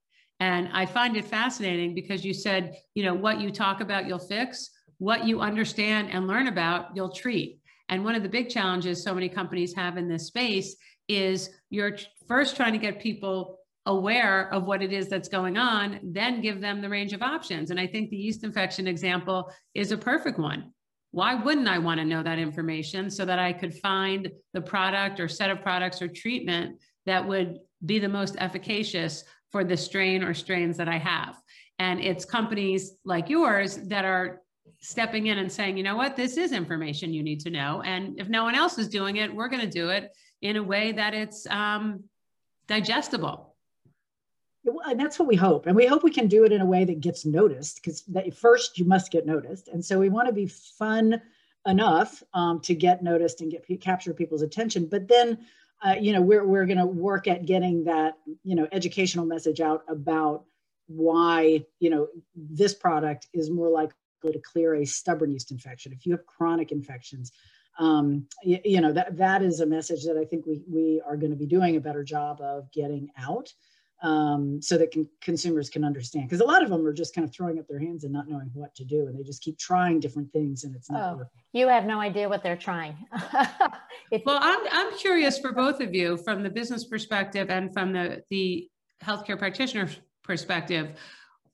And 0.41 0.69
I 0.73 0.87
find 0.87 1.17
it 1.17 1.25
fascinating 1.25 1.95
because 1.95 2.25
you 2.25 2.35
said, 2.35 2.77
you 2.95 3.05
know, 3.05 3.15
what 3.15 3.41
you 3.41 3.51
talk 3.51 3.81
about, 3.81 4.07
you'll 4.07 4.19
fix, 4.19 4.71
what 4.99 5.27
you 5.27 5.41
understand 5.41 6.11
and 6.11 6.27
learn 6.27 6.49
about, 6.49 6.95
you'll 6.95 7.13
treat. 7.13 7.61
And 7.89 8.05
one 8.05 8.15
of 8.15 8.23
the 8.23 8.29
big 8.29 8.49
challenges 8.49 9.03
so 9.03 9.15
many 9.15 9.29
companies 9.29 9.75
have 9.75 9.97
in 9.97 10.09
this 10.09 10.27
space 10.27 10.77
is 11.09 11.51
you're 11.71 11.97
first 12.27 12.57
trying 12.57 12.73
to 12.73 12.79
get 12.79 13.01
people 13.01 13.61
aware 13.87 14.53
of 14.53 14.67
what 14.67 14.83
it 14.83 14.93
is 14.93 15.09
that's 15.09 15.29
going 15.29 15.57
on, 15.57 16.01
then 16.03 16.41
give 16.41 16.61
them 16.61 16.83
the 16.83 16.89
range 16.89 17.13
of 17.13 17.23
options. 17.23 17.71
And 17.71 17.79
I 17.79 17.87
think 17.87 18.11
the 18.11 18.17
yeast 18.17 18.43
infection 18.43 18.89
example 18.89 19.51
is 19.75 19.93
a 19.93 19.97
perfect 19.97 20.39
one. 20.39 20.73
Why 21.17 21.35
wouldn't 21.35 21.67
I 21.67 21.79
want 21.79 21.99
to 21.99 22.05
know 22.05 22.23
that 22.23 22.39
information 22.39 23.09
so 23.09 23.25
that 23.25 23.39
I 23.39 23.51
could 23.51 23.75
find 23.75 24.31
the 24.53 24.61
product 24.61 25.19
or 25.19 25.29
set 25.29 25.49
of 25.49 25.63
products 25.63 26.03
or 26.03 26.09
treatment 26.09 26.79
that 27.07 27.27
would 27.27 27.57
be 27.87 27.99
the 27.99 28.07
most 28.11 28.37
efficacious 28.39 29.25
for 29.51 29.65
the 29.65 29.79
strain 29.79 30.23
or 30.23 30.35
strains 30.35 30.77
that 30.77 30.91
I 30.91 30.99
have? 30.99 31.41
And 31.79 32.01
it's 32.01 32.27
companies 32.27 32.99
like 33.07 33.31
yours 33.31 33.77
that 33.89 34.05
are 34.05 34.43
stepping 34.81 35.29
in 35.29 35.39
and 35.39 35.51
saying, 35.51 35.79
you 35.79 35.83
know 35.83 35.97
what, 35.97 36.17
this 36.17 36.37
is 36.37 36.53
information 36.53 37.15
you 37.15 37.23
need 37.23 37.41
to 37.41 37.51
know. 37.51 37.81
And 37.81 38.21
if 38.21 38.29
no 38.29 38.45
one 38.45 38.55
else 38.55 38.77
is 38.77 38.87
doing 38.87 39.17
it, 39.17 39.35
we're 39.35 39.49
going 39.49 39.63
to 39.63 39.71
do 39.71 39.89
it 39.89 40.15
in 40.43 40.57
a 40.57 40.63
way 40.63 40.93
that 40.93 41.15
it's 41.15 41.47
um, 41.47 42.05
digestible. 42.69 43.46
And 44.85 44.99
that's 44.99 45.19
what 45.19 45.29
we 45.29 45.37
hope. 45.37 45.67
And 45.67 45.77
we 45.77 45.87
hope 45.87 46.03
we 46.03 46.11
can 46.11 46.29
do 46.29 46.45
it 46.45 46.53
in 46.53 46.61
a 46.61 46.67
way 46.67 46.85
that 46.85 47.01
gets 47.01 47.25
noticed 47.25 47.77
because 47.77 48.03
first 48.35 48.79
you 48.79 48.85
must 48.85 49.11
get 49.11 49.27
noticed. 49.27 49.69
And 49.69 49.85
so 49.85 49.99
we 49.99 50.09
want 50.09 50.27
to 50.27 50.33
be 50.33 50.47
fun 50.47 51.21
enough 51.67 52.23
um, 52.35 52.61
to 52.61 52.75
get 52.75 53.03
noticed 53.03 53.41
and 53.41 53.51
get 53.51 53.81
capture 53.81 54.13
people's 54.13 54.43
attention. 54.43 54.87
But 54.87 55.09
then, 55.09 55.39
uh, 55.85 55.97
you 56.01 56.13
know, 56.13 56.21
we're, 56.21 56.47
we're 56.47 56.67
going 56.67 56.79
to 56.79 56.87
work 56.87 57.29
at 57.29 57.47
getting 57.47 57.85
that, 57.85 58.15
you 58.45 58.55
know, 58.55 58.67
educational 58.73 59.27
message 59.27 59.61
out 59.61 59.83
about 59.89 60.45
why, 60.87 61.65
you 61.81 61.91
know, 61.91 62.09
this 62.35 62.75
product 62.75 63.29
is 63.33 63.51
more 63.51 63.69
likely 63.69 63.93
to 64.33 64.41
clear 64.41 64.77
a 64.77 64.85
stubborn 64.85 65.33
yeast 65.33 65.51
infection. 65.51 65.93
If 65.93 66.07
you 66.07 66.13
have 66.13 66.25
chronic 66.27 66.73
infections, 66.73 67.33
um, 67.79 68.27
you, 68.43 68.59
you, 68.65 68.81
know, 68.81 68.93
that, 68.93 69.17
that 69.17 69.43
is 69.43 69.61
a 69.61 69.67
message 69.67 70.05
that 70.05 70.17
I 70.17 70.25
think 70.25 70.47
we, 70.47 70.63
we 70.69 71.03
are 71.07 71.17
going 71.17 71.31
to 71.31 71.37
be 71.37 71.47
doing 71.47 71.77
a 71.77 71.81
better 71.81 72.03
job 72.03 72.41
of 72.41 72.71
getting 72.73 73.11
out 73.19 73.53
um, 74.03 74.61
so 74.61 74.77
that 74.79 74.91
can, 74.91 75.09
consumers 75.21 75.71
can 75.71 75.85
understand. 75.85 76.29
Because 76.29 76.41
a 76.41 76.45
lot 76.45 76.63
of 76.63 76.71
them 76.71 76.87
are 76.87 76.93
just 76.93 77.15
kind 77.15 77.27
of 77.27 77.35
throwing 77.35 77.59
up 77.59 77.67
their 77.67 77.79
hands 77.79 78.05
and 78.05 78.13
not 78.13 78.29
knowing 78.29 78.51
what 78.53 78.75
to 78.75 78.85
do. 78.85 79.07
And 79.07 79.19
they 79.19 79.23
just 79.23 79.43
keep 79.43 79.59
trying 79.59 80.01
different 80.01 80.33
things 80.33 80.65
and 80.65 80.75
it's 80.75 80.91
not 80.91 81.03
oh, 81.03 81.17
working. 81.17 81.41
You 81.53 81.69
have 81.69 81.87
no 81.87 82.01
idea 82.01 82.29
what 82.29 82.43
they're 82.43 82.57
trying. 82.57 82.97
well, 84.25 84.39
I'm, 84.41 84.61
I'm 84.71 84.97
curious 84.99 85.39
for 85.39 85.53
both 85.53 85.81
of 85.81 85.95
you 85.95 86.17
from 86.19 86.43
the 86.43 86.51
business 86.51 86.85
perspective 86.85 87.49
and 87.51 87.73
from 87.73 87.93
the, 87.93 88.23
the 88.31 88.69
healthcare 89.03 89.39
practitioner 89.39 89.89
perspective 90.23 90.97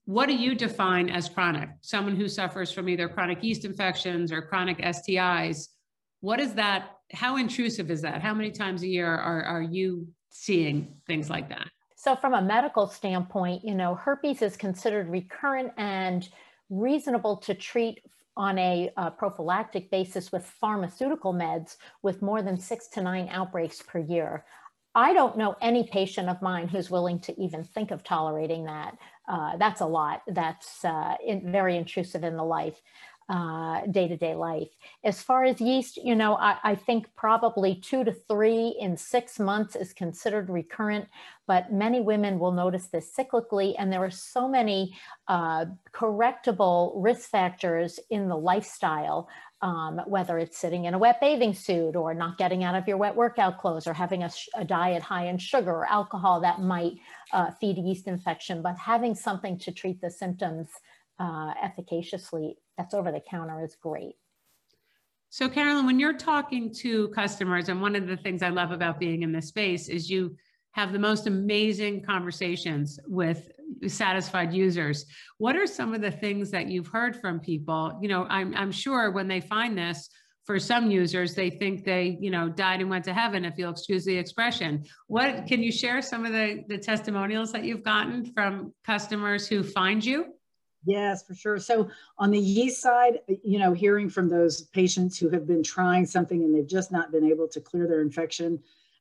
what 0.04 0.26
do 0.26 0.34
you 0.34 0.54
define 0.54 1.08
as 1.08 1.28
chronic? 1.28 1.70
Someone 1.80 2.16
who 2.16 2.28
suffers 2.28 2.72
from 2.72 2.88
either 2.88 3.08
chronic 3.08 3.42
yeast 3.42 3.64
infections 3.64 4.32
or 4.32 4.42
chronic 4.42 4.78
STIs. 4.78 5.68
What 6.20 6.40
is 6.40 6.54
that? 6.54 6.96
How 7.12 7.36
intrusive 7.36 7.90
is 7.90 8.02
that? 8.02 8.20
How 8.20 8.34
many 8.34 8.50
times 8.50 8.82
a 8.82 8.88
year 8.88 9.06
are, 9.06 9.44
are 9.44 9.62
you 9.62 10.08
seeing 10.30 10.96
things 11.06 11.30
like 11.30 11.48
that? 11.50 11.68
So, 12.02 12.16
from 12.16 12.34
a 12.34 12.42
medical 12.42 12.88
standpoint, 12.88 13.64
you 13.64 13.76
know, 13.76 13.94
herpes 13.94 14.42
is 14.42 14.56
considered 14.56 15.08
recurrent 15.08 15.72
and 15.76 16.28
reasonable 16.68 17.36
to 17.36 17.54
treat 17.54 18.00
on 18.36 18.58
a 18.58 18.90
uh, 18.96 19.10
prophylactic 19.10 19.88
basis 19.88 20.32
with 20.32 20.44
pharmaceutical 20.44 21.32
meds 21.32 21.76
with 22.02 22.20
more 22.20 22.42
than 22.42 22.58
six 22.58 22.88
to 22.88 23.02
nine 23.02 23.28
outbreaks 23.30 23.82
per 23.82 24.00
year. 24.00 24.44
I 24.96 25.14
don't 25.14 25.38
know 25.38 25.54
any 25.62 25.84
patient 25.84 26.28
of 26.28 26.42
mine 26.42 26.66
who's 26.66 26.90
willing 26.90 27.20
to 27.20 27.40
even 27.40 27.62
think 27.62 27.92
of 27.92 28.02
tolerating 28.02 28.64
that. 28.64 28.98
Uh, 29.28 29.56
that's 29.56 29.80
a 29.80 29.86
lot. 29.86 30.22
That's 30.26 30.84
uh, 30.84 31.14
in, 31.24 31.52
very 31.52 31.76
intrusive 31.76 32.24
in 32.24 32.36
the 32.36 32.42
life, 32.42 32.82
day 33.90 34.08
to 34.08 34.16
day 34.16 34.34
life. 34.34 34.68
As 35.04 35.22
far 35.22 35.44
as 35.44 35.60
yeast, 35.60 35.96
you 35.96 36.14
know, 36.14 36.36
I, 36.36 36.58
I, 36.62 36.74
think 36.74 37.06
probably 37.16 37.76
two 37.76 38.04
to 38.04 38.12
three 38.12 38.76
in 38.78 38.96
six 38.96 39.38
months 39.38 39.74
is 39.74 39.94
considered 39.94 40.50
recurrent, 40.50 41.06
but 41.46 41.72
many 41.72 42.00
women 42.00 42.38
will 42.38 42.52
notice 42.52 42.88
this 42.88 43.10
cyclically. 43.16 43.74
And 43.78 43.90
there 43.90 44.04
are 44.04 44.10
so 44.10 44.48
many 44.48 44.94
uh, 45.28 45.64
correctable 45.94 46.92
risk 46.96 47.30
factors 47.30 47.98
in 48.10 48.28
the 48.28 48.36
lifestyle 48.36 49.30
um, 49.62 50.00
whether 50.06 50.38
it's 50.38 50.58
sitting 50.58 50.86
in 50.86 50.94
a 50.94 50.98
wet 50.98 51.20
bathing 51.20 51.54
suit 51.54 51.94
or 51.94 52.14
not 52.14 52.36
getting 52.36 52.64
out 52.64 52.74
of 52.74 52.88
your 52.88 52.96
wet 52.96 53.14
workout 53.14 53.60
clothes 53.60 53.86
or 53.86 53.94
having 53.94 54.24
a, 54.24 54.30
a 54.56 54.64
diet 54.64 55.02
high 55.02 55.28
in 55.28 55.38
sugar 55.38 55.70
or 55.70 55.86
alcohol 55.86 56.40
that 56.40 56.60
might 56.60 56.94
uh, 57.32 57.52
feed 57.60 57.78
yeast 57.78 58.08
infection, 58.08 58.60
but 58.60 58.76
having 58.76 59.14
something 59.14 59.56
to 59.60 59.70
treat 59.70 60.00
the 60.00 60.10
symptoms 60.10 60.68
uh, 61.22 61.54
efficaciously 61.62 62.56
that's 62.76 62.94
over 62.94 63.12
the 63.12 63.22
counter 63.30 63.62
is 63.64 63.76
great. 63.80 64.16
So, 65.30 65.48
Caroline, 65.48 65.86
when 65.86 66.00
you're 66.00 66.18
talking 66.18 66.74
to 66.80 67.08
customers, 67.08 67.68
and 67.68 67.80
one 67.80 67.96
of 67.96 68.06
the 68.06 68.16
things 68.16 68.42
I 68.42 68.50
love 68.50 68.72
about 68.72 68.98
being 68.98 69.22
in 69.22 69.32
this 69.32 69.48
space 69.48 69.88
is 69.88 70.10
you 70.10 70.36
have 70.72 70.92
the 70.92 70.98
most 70.98 71.26
amazing 71.26 72.02
conversations 72.02 72.98
with 73.06 73.50
satisfied 73.86 74.52
users. 74.52 75.06
What 75.38 75.56
are 75.56 75.66
some 75.66 75.94
of 75.94 76.02
the 76.02 76.10
things 76.10 76.50
that 76.50 76.68
you've 76.68 76.88
heard 76.88 77.16
from 77.16 77.40
people? 77.40 77.98
You 78.02 78.08
know, 78.08 78.26
I'm, 78.28 78.54
I'm 78.56 78.72
sure 78.72 79.10
when 79.10 79.28
they 79.28 79.40
find 79.40 79.78
this, 79.78 80.10
for 80.44 80.58
some 80.58 80.90
users, 80.90 81.34
they 81.34 81.50
think 81.50 81.84
they, 81.84 82.18
you 82.20 82.30
know, 82.30 82.48
died 82.48 82.80
and 82.80 82.90
went 82.90 83.04
to 83.04 83.14
heaven, 83.14 83.44
if 83.44 83.54
you'll 83.56 83.70
excuse 83.70 84.04
the 84.04 84.16
expression. 84.16 84.84
What 85.06 85.46
can 85.46 85.62
you 85.62 85.70
share 85.70 86.02
some 86.02 86.26
of 86.26 86.32
the, 86.32 86.64
the 86.68 86.78
testimonials 86.78 87.52
that 87.52 87.64
you've 87.64 87.84
gotten 87.84 88.24
from 88.24 88.74
customers 88.84 89.46
who 89.46 89.62
find 89.62 90.04
you? 90.04 90.34
Yes, 90.84 91.24
for 91.24 91.34
sure. 91.34 91.58
So 91.58 91.88
on 92.18 92.30
the 92.30 92.38
yeast 92.38 92.82
side, 92.82 93.20
you 93.44 93.58
know, 93.58 93.72
hearing 93.72 94.08
from 94.10 94.28
those 94.28 94.62
patients 94.62 95.16
who 95.18 95.28
have 95.28 95.46
been 95.46 95.62
trying 95.62 96.06
something 96.06 96.42
and 96.42 96.54
they've 96.54 96.66
just 96.66 96.90
not 96.90 97.12
been 97.12 97.24
able 97.24 97.46
to 97.48 97.60
clear 97.60 97.86
their 97.86 98.00
infection, 98.00 98.58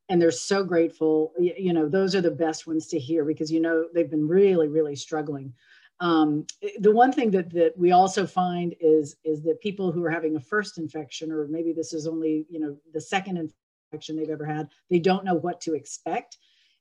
and 0.09 0.21
they're 0.21 0.29
so 0.29 0.63
grateful 0.63 1.31
you 1.39 1.71
know 1.73 1.87
those 1.87 2.13
are 2.15 2.21
the 2.21 2.29
best 2.29 2.67
ones 2.67 2.87
to 2.87 2.99
hear 2.99 3.23
because 3.23 3.51
you 3.51 3.61
know 3.61 3.87
they've 3.93 4.09
been 4.11 4.27
really 4.27 4.67
really 4.67 4.95
struggling 4.95 5.53
um, 6.01 6.45
the 6.79 6.91
one 6.91 7.11
thing 7.11 7.31
that 7.31 7.49
that 7.51 7.77
we 7.77 7.91
also 7.91 8.25
find 8.27 8.75
is 8.79 9.15
is 9.23 9.41
that 9.43 9.61
people 9.61 9.91
who 9.91 10.03
are 10.03 10.09
having 10.09 10.35
a 10.35 10.39
first 10.39 10.77
infection 10.77 11.31
or 11.31 11.47
maybe 11.47 11.71
this 11.71 11.93
is 11.93 12.07
only 12.07 12.45
you 12.49 12.59
know 12.59 12.75
the 12.93 12.99
second 13.01 13.51
infection 13.91 14.15
they've 14.15 14.29
ever 14.29 14.45
had 14.45 14.67
they 14.89 14.99
don't 14.99 15.23
know 15.23 15.35
what 15.35 15.61
to 15.61 15.73
expect 15.75 16.37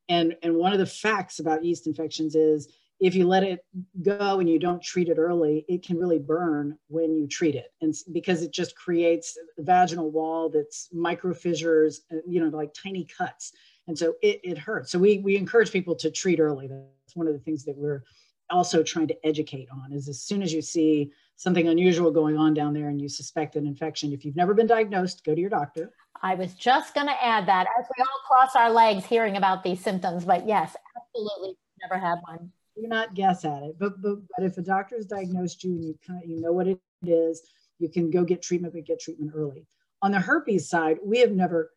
and 0.09 0.35
and 0.43 0.55
one 0.55 0.73
of 0.73 0.79
the 0.79 0.87
facts 0.87 1.39
about 1.39 1.65
yeast 1.65 1.87
infections 1.87 2.35
is 2.35 2.69
if 3.01 3.15
you 3.15 3.27
let 3.27 3.43
it 3.43 3.65
go 4.03 4.41
and 4.41 4.49
you 4.49 4.59
don't 4.59 4.83
treat 4.83 5.09
it 5.09 5.17
early, 5.17 5.65
it 5.69 5.83
can 5.83 5.99
really 5.99 6.19
burn 6.19 6.77
when 6.89 7.17
you 7.17 7.27
treat 7.27 7.55
it. 7.55 7.73
And 7.81 7.95
because 8.13 8.43
it 8.43 8.53
just 8.53 8.77
creates 8.77 9.39
a 9.59 9.63
vaginal 9.63 10.11
wall 10.11 10.51
that's 10.51 10.91
micro 10.93 11.33
fissures, 11.33 12.03
uh, 12.13 12.17
you 12.29 12.41
know, 12.41 12.55
like 12.55 12.75
tiny 12.75 13.07
cuts. 13.07 13.53
And 13.89 13.99
so 13.99 14.15
it, 14.23 14.41
it 14.45 14.59
hurts. 14.59 14.93
So 14.93 14.99
we, 14.99 15.19
we 15.19 15.37
encourage 15.37 15.73
people 15.73 15.95
to 15.97 16.11
treat 16.11 16.41
early. 16.41 16.69
That's 16.69 17.17
one 17.17 17.27
of 17.27 17.33
the 17.33 17.39
things 17.39 17.65
that 17.65 17.77
we're 17.77 18.05
also 18.51 18.83
trying 18.83 19.09
to 19.09 19.27
educate 19.27 19.69
on 19.73 19.93
is 19.93 20.09
as 20.09 20.21
soon 20.21 20.43
as 20.43 20.53
you 20.53 20.61
see 20.61 21.11
something 21.37 21.69
unusual 21.69 22.11
going 22.11 22.37
on 22.37 22.53
down 22.53 22.75
there 22.75 22.91
and 22.91 23.01
you 23.01 23.09
suspect 23.09 23.57
an 23.57 23.67
infection, 23.67 24.13
if 24.13 24.27
you've 24.27 24.37
never 24.37 24.53
been 24.53 24.67
diagnosed, 24.67 25.25
go 25.25 25.35
to 25.35 25.41
your 25.41 25.49
doctor. 25.49 25.91
I 26.23 26.35
was 26.35 26.53
just 26.53 26.95
going 26.95 27.07
to 27.07 27.25
add 27.25 27.47
that 27.47 27.67
as 27.79 27.87
we 27.97 28.03
all 28.03 28.21
cross 28.29 28.55
our 28.55 28.71
legs 28.71 29.07
hearing 29.07 29.39
about 29.39 29.65
these 29.65 29.81
symptoms, 29.81 30.27
but 30.27 30.47
yes, 30.47 30.77
absolutely 30.95 31.57
never 31.81 31.99
had 31.99 32.19
one 32.29 32.53
not 32.91 33.15
guess 33.15 33.47
at 33.47 33.63
it. 33.63 33.77
But, 33.79 34.03
but, 34.03 34.19
but 34.37 34.45
if 34.45 34.59
a 34.59 34.63
doctor 34.63 34.97
has 34.97 35.07
diagnosed 35.07 35.65
you 35.65 35.73
and 35.73 35.85
you 35.85 35.99
kind 36.07 36.23
of, 36.23 36.29
you 36.29 36.39
know 36.39 36.53
what 36.53 36.67
it 36.67 36.79
is, 37.07 37.41
you 37.79 37.89
can 37.89 38.11
go 38.11 38.23
get 38.25 38.43
treatment, 38.43 38.75
but 38.75 38.85
get 38.85 39.01
treatment 39.01 39.33
early. 39.35 39.67
On 40.03 40.11
the 40.13 40.21
herpes 40.21 40.69
side, 40.69 40.99
we 41.03 41.21
have 41.21 41.33
never 41.33 41.71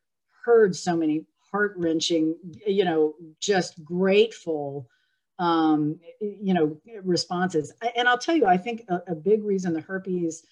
heard 0.44 0.76
so 0.76 0.98
many 0.98 1.26
heart 1.50 1.74
wrenching, 1.78 2.36
you 2.68 2.84
know, 2.84 3.14
just 3.40 3.82
grateful, 3.86 4.90
um, 5.40 6.00
you 6.20 6.54
know, 6.54 6.78
responses. 7.04 7.74
And 7.96 8.08
I'll 8.08 8.18
tell 8.18 8.36
you, 8.36 8.46
I 8.46 8.58
think 8.58 8.84
a, 8.90 9.02
a 9.08 9.16
big 9.16 9.44
reason 9.44 9.74
the 9.74 9.82
herpes 9.82 10.44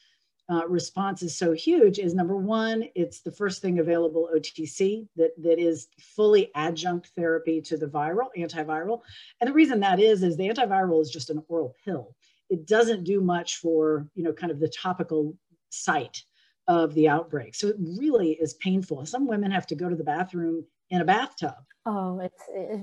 uh, 0.51 0.67
response 0.67 1.23
is 1.23 1.37
so 1.37 1.53
huge 1.53 1.97
is 1.97 2.13
number 2.13 2.35
one, 2.35 2.83
it's 2.93 3.21
the 3.21 3.31
first 3.31 3.61
thing 3.61 3.79
available 3.79 4.29
OTC 4.35 5.07
that, 5.15 5.31
that 5.41 5.59
is 5.59 5.87
fully 5.99 6.51
adjunct 6.55 7.07
therapy 7.15 7.61
to 7.61 7.77
the 7.77 7.87
viral, 7.87 8.27
antiviral. 8.37 8.99
And 9.39 9.49
the 9.49 9.53
reason 9.53 9.79
that 9.79 9.99
is, 9.99 10.23
is 10.23 10.35
the 10.35 10.49
antiviral 10.49 11.01
is 11.01 11.09
just 11.09 11.29
an 11.29 11.41
oral 11.47 11.75
pill. 11.85 12.15
It 12.49 12.67
doesn't 12.67 13.05
do 13.05 13.21
much 13.21 13.57
for, 13.57 14.07
you 14.13 14.23
know, 14.23 14.33
kind 14.33 14.51
of 14.51 14.59
the 14.59 14.67
topical 14.67 15.37
site 15.69 16.21
of 16.67 16.93
the 16.95 17.07
outbreak. 17.07 17.55
So 17.55 17.69
it 17.69 17.77
really 17.79 18.31
is 18.31 18.55
painful. 18.55 19.05
Some 19.05 19.27
women 19.27 19.51
have 19.51 19.67
to 19.67 19.75
go 19.75 19.89
to 19.89 19.95
the 19.95 20.03
bathroom 20.03 20.65
in 20.89 21.01
a 21.01 21.05
bathtub. 21.05 21.55
Oh, 21.85 22.19
it's, 22.19 22.43
it, 22.49 22.81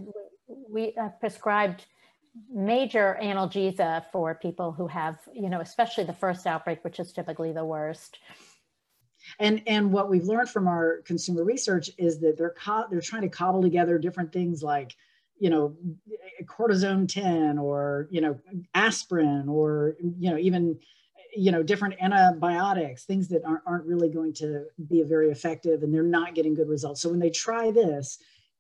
we 0.49 0.95
uh, 0.95 1.11
prescribed 1.21 1.85
major 2.53 3.19
analgesia 3.23 4.05
for 4.13 4.35
people 4.35 4.73
who 4.73 4.87
have, 4.87 5.19
you 5.33 5.49
know, 5.49 5.61
especially 5.61 6.05
the 6.05 6.13
first 6.13 6.47
outbreak, 6.47 6.85
which 6.85 7.01
is 7.01 7.13
typically 7.13 7.53
the 7.53 7.65
worst. 7.65 8.19
And 9.39 9.63
and 9.67 9.93
what 9.93 10.09
we've 10.09 10.25
learned 10.25 10.49
from 10.49 10.69
our 10.69 11.03
consumer 11.05 11.45
research 11.45 11.91
is 11.99 12.21
that 12.21 12.39
they're 12.39 12.55
co- 12.59 12.87
they're 12.91 13.01
trying 13.01 13.23
to 13.23 13.29
cobble 13.29 13.63
together 13.63 13.99
different 13.99 14.33
things 14.33 14.63
like, 14.63 14.95
you 15.39 15.51
know, 15.51 15.77
Cortizone 16.47 17.09
10 17.09 17.59
or 17.59 18.09
you 18.11 18.21
know 18.21 18.39
aspirin 18.75 19.49
or 19.49 19.97
you 20.01 20.31
know 20.31 20.39
even 20.39 20.79
you 21.35 21.53
know 21.53 21.63
different 21.63 21.95
antibiotics 22.01 23.05
things 23.05 23.29
that 23.29 23.45
aren't, 23.45 23.63
aren't 23.67 23.85
really 23.85 24.09
going 24.09 24.33
to 24.33 24.65
be 24.89 25.03
very 25.03 25.31
effective 25.31 25.83
and 25.83 25.93
they're 25.93 26.03
not 26.03 26.35
getting 26.35 26.55
good 26.55 26.69
results 26.69 27.03
so 27.03 27.11
when 27.11 27.19
they 27.19 27.31
try 27.31 27.71
this 27.71 28.19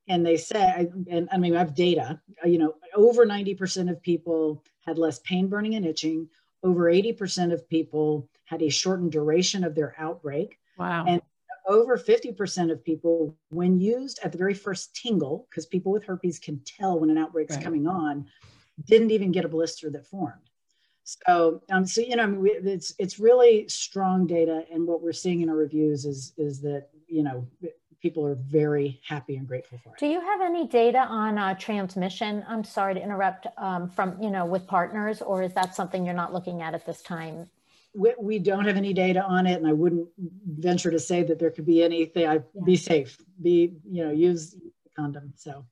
and 0.09 0.25
they 0.25 0.37
say, 0.37 0.88
and 1.11 1.29
I 1.31 1.38
mean, 1.38 1.55
I 1.55 1.59
have 1.59 1.75
data, 1.75 2.21
you 2.44 2.59
know, 2.59 2.75
over 2.94 3.27
90% 3.27 3.90
of 3.90 4.03
people 4.03 4.64
had 4.87 4.99
less 4.99 5.18
pain, 5.21 5.49
burning, 5.49 5.75
and 5.75 5.85
itching. 5.85 6.29
Over 6.62 6.85
80% 6.85 7.53
of 7.53 7.68
people 7.68 8.29
had 8.44 8.62
a 8.62 8.71
shortened 8.71 9.12
duration 9.12 9.64
of 9.64 9.75
their 9.75 9.94
outbreak. 9.99 10.59
Wow. 10.79 11.05
And 11.07 11.21
over 11.66 11.99
50% 11.99 12.73
of 12.73 12.83
people, 12.83 13.37
when 13.51 13.79
used 13.79 14.18
at 14.25 14.33
the 14.33 14.38
very 14.38 14.55
first 14.55 14.97
tingle, 14.97 15.47
because 15.51 15.66
people 15.66 15.92
with 15.92 16.05
herpes 16.05 16.38
can 16.38 16.61
tell 16.64 16.99
when 16.99 17.11
an 17.11 17.18
outbreak's 17.18 17.57
right. 17.57 17.64
coming 17.64 17.87
on, 17.87 18.27
didn't 18.87 19.11
even 19.11 19.31
get 19.31 19.44
a 19.44 19.49
blister 19.49 19.90
that 19.90 20.07
formed. 20.07 20.49
So, 21.05 21.62
um, 21.71 21.87
so 21.87 22.03
you 22.03 22.16
know, 22.16 22.44
it's 22.44 22.94
it's 22.99 23.18
really 23.18 23.66
strong 23.66 24.27
data, 24.27 24.64
and 24.71 24.87
what 24.87 25.01
we're 25.01 25.14
seeing 25.14 25.40
in 25.40 25.49
our 25.49 25.57
reviews 25.57 26.05
is 26.05 26.35
is 26.37 26.61
that 26.61 26.88
you 27.07 27.23
know 27.23 27.47
people 28.01 28.27
are 28.27 28.35
very 28.35 29.01
happy 29.07 29.37
and 29.37 29.47
grateful 29.47 29.79
for 29.83 29.91
it. 29.91 29.99
Do 29.99 30.07
you 30.07 30.21
have 30.21 30.41
any 30.41 30.67
data 30.67 30.99
on 30.99 31.39
uh, 31.39 31.55
transmission? 31.55 32.45
I'm 32.49 32.65
sorry 32.65 32.95
to 32.95 33.03
interrupt 33.03 33.47
um, 33.57 33.89
from, 33.89 34.21
you 34.23 34.31
know, 34.31 34.47
with 34.47 34.67
partners, 34.67 35.21
or 35.23 35.43
is 35.43 35.53
that 35.55 35.75
something 35.75 36.05
you're 36.05 36.15
not 36.15 36.33
looking 36.33 36.63
at 36.63 36.75
at 36.75 36.87
this 36.87 37.03
time? 37.03 37.49
We, 37.95 38.15
we 38.21 38.39
don't 38.39 38.67
have 38.67 38.77
any 38.77 38.93
data 38.93 39.23
on 39.23 39.47
it, 39.47 39.55
and 39.55 39.67
I 39.67 39.73
wouldn't 39.73 40.09
venture 40.47 40.91
to 40.91 41.01
say 41.01 41.23
that 41.25 41.39
there 41.39 41.51
could 41.51 41.67
be 41.67 41.83
anything. 41.83 42.27
I 42.27 42.35
yeah. 42.35 42.65
be 42.65 42.77
safe, 42.77 43.19
be 43.43 43.75
you 43.91 44.05
know, 44.05 44.13
use 44.13 44.55
condom. 44.97 45.33
So. 45.37 45.65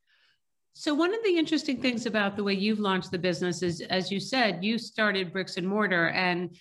So 0.78 0.94
one 0.94 1.14
of 1.14 1.22
the 1.24 1.38
interesting 1.38 1.80
things 1.80 2.04
about 2.04 2.36
the 2.36 2.44
way 2.44 2.52
you've 2.52 2.80
launched 2.80 3.10
the 3.10 3.18
business 3.18 3.62
is, 3.62 3.80
as 3.80 4.12
you 4.12 4.20
said, 4.20 4.62
you 4.62 4.76
started 4.76 5.32
bricks 5.32 5.56
and 5.56 5.66
mortar, 5.66 6.08
and 6.10 6.54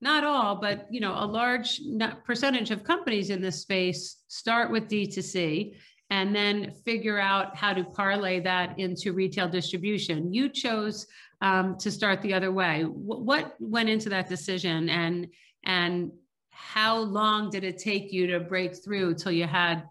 not 0.00 0.24
all, 0.24 0.56
but 0.56 0.86
you 0.90 1.00
know, 1.00 1.14
a 1.16 1.26
large 1.26 1.80
percentage 2.24 2.70
of 2.70 2.84
companies 2.84 3.30
in 3.30 3.40
this 3.40 3.60
space 3.60 4.22
start 4.28 4.70
with 4.70 4.88
D2C 4.88 5.74
and 6.10 6.34
then 6.34 6.72
figure 6.84 7.18
out 7.18 7.56
how 7.56 7.74
to 7.74 7.84
parlay 7.84 8.40
that 8.40 8.78
into 8.78 9.12
retail 9.12 9.48
distribution. 9.48 10.32
You 10.32 10.48
chose 10.48 11.06
um, 11.40 11.76
to 11.78 11.90
start 11.90 12.22
the 12.22 12.32
other 12.32 12.52
way. 12.52 12.82
W- 12.82 13.22
what 13.22 13.56
went 13.60 13.88
into 13.88 14.08
that 14.10 14.28
decision, 14.28 14.88
and 14.88 15.28
and 15.64 16.10
how 16.50 16.98
long 16.98 17.50
did 17.50 17.64
it 17.64 17.78
take 17.78 18.12
you 18.12 18.26
to 18.28 18.40
break 18.40 18.82
through 18.82 19.14
till 19.14 19.32
you 19.32 19.46
had 19.46 19.84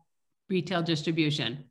retail 0.49 0.81
distribution? 0.81 1.65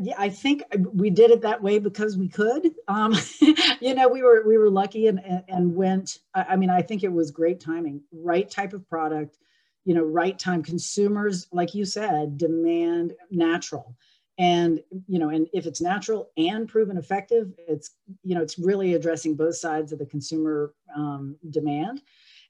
Yeah, 0.00 0.14
I 0.18 0.28
think 0.28 0.62
we 0.92 1.10
did 1.10 1.30
it 1.30 1.42
that 1.42 1.62
way 1.62 1.78
because 1.78 2.16
we 2.16 2.28
could. 2.28 2.70
Um, 2.88 3.14
you 3.80 3.94
know, 3.94 4.08
we 4.08 4.22
were 4.22 4.46
we 4.46 4.56
were 4.56 4.70
lucky 4.70 5.06
and 5.06 5.20
and 5.48 5.74
went. 5.74 6.18
I 6.34 6.56
mean, 6.56 6.70
I 6.70 6.82
think 6.82 7.02
it 7.02 7.12
was 7.12 7.30
great 7.30 7.60
timing, 7.60 8.02
right 8.12 8.48
type 8.50 8.72
of 8.72 8.88
product, 8.88 9.38
you 9.84 9.94
know, 9.94 10.02
right 10.02 10.38
time. 10.38 10.62
Consumers, 10.62 11.46
like 11.52 11.74
you 11.74 11.84
said, 11.84 12.38
demand 12.38 13.14
natural, 13.30 13.96
and 14.38 14.80
you 15.06 15.18
know, 15.18 15.30
and 15.30 15.48
if 15.52 15.66
it's 15.66 15.80
natural 15.80 16.30
and 16.36 16.68
proven 16.68 16.96
effective, 16.96 17.52
it's 17.68 17.90
you 18.22 18.34
know, 18.34 18.42
it's 18.42 18.58
really 18.58 18.94
addressing 18.94 19.34
both 19.34 19.56
sides 19.56 19.92
of 19.92 19.98
the 19.98 20.06
consumer 20.06 20.74
um, 20.94 21.36
demand. 21.50 22.02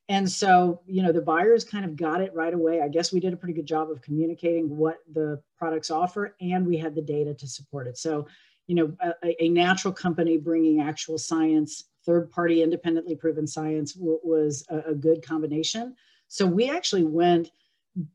And 0.09 0.31
so, 0.31 0.81
you 0.87 1.03
know, 1.03 1.11
the 1.11 1.21
buyers 1.21 1.65
kind 1.65 1.85
of 1.85 1.97
got 1.97 2.21
it 2.21 2.33
right 2.33 2.55
away. 2.55 2.81
I 2.81 2.89
guess 2.89 3.13
we 3.13 3.19
did 3.19 3.33
a 3.33 3.37
pretty 3.37 3.55
good 3.55 3.67
job 3.67 3.91
of 3.91 4.03
communicating 4.03 4.77
what 4.77 4.99
the 5.13 5.43
products 5.59 5.91
offer, 5.91 6.37
and 6.41 6.65
we 6.65 6.77
had 6.77 6.95
the 6.95 7.03
data 7.03 7.35
to 7.35 7.49
support 7.49 7.89
it. 7.89 7.99
So, 7.99 8.29
you 8.69 8.77
know, 8.77 8.97
a, 9.01 9.45
a 9.45 9.49
natural 9.49 9.93
company 9.93 10.37
bringing 10.37 10.81
actual 10.81 11.19
science, 11.19 11.85
third 12.05 12.31
party 12.31 12.63
independently 12.63 13.17
proven 13.17 13.47
science 13.47 13.95
w- 13.95 14.21
was 14.23 14.65
a, 14.71 14.91
a 14.91 14.95
good 14.95 15.27
combination. 15.27 15.95
So 16.29 16.47
we 16.47 16.71
actually 16.71 17.05
went 17.05 17.51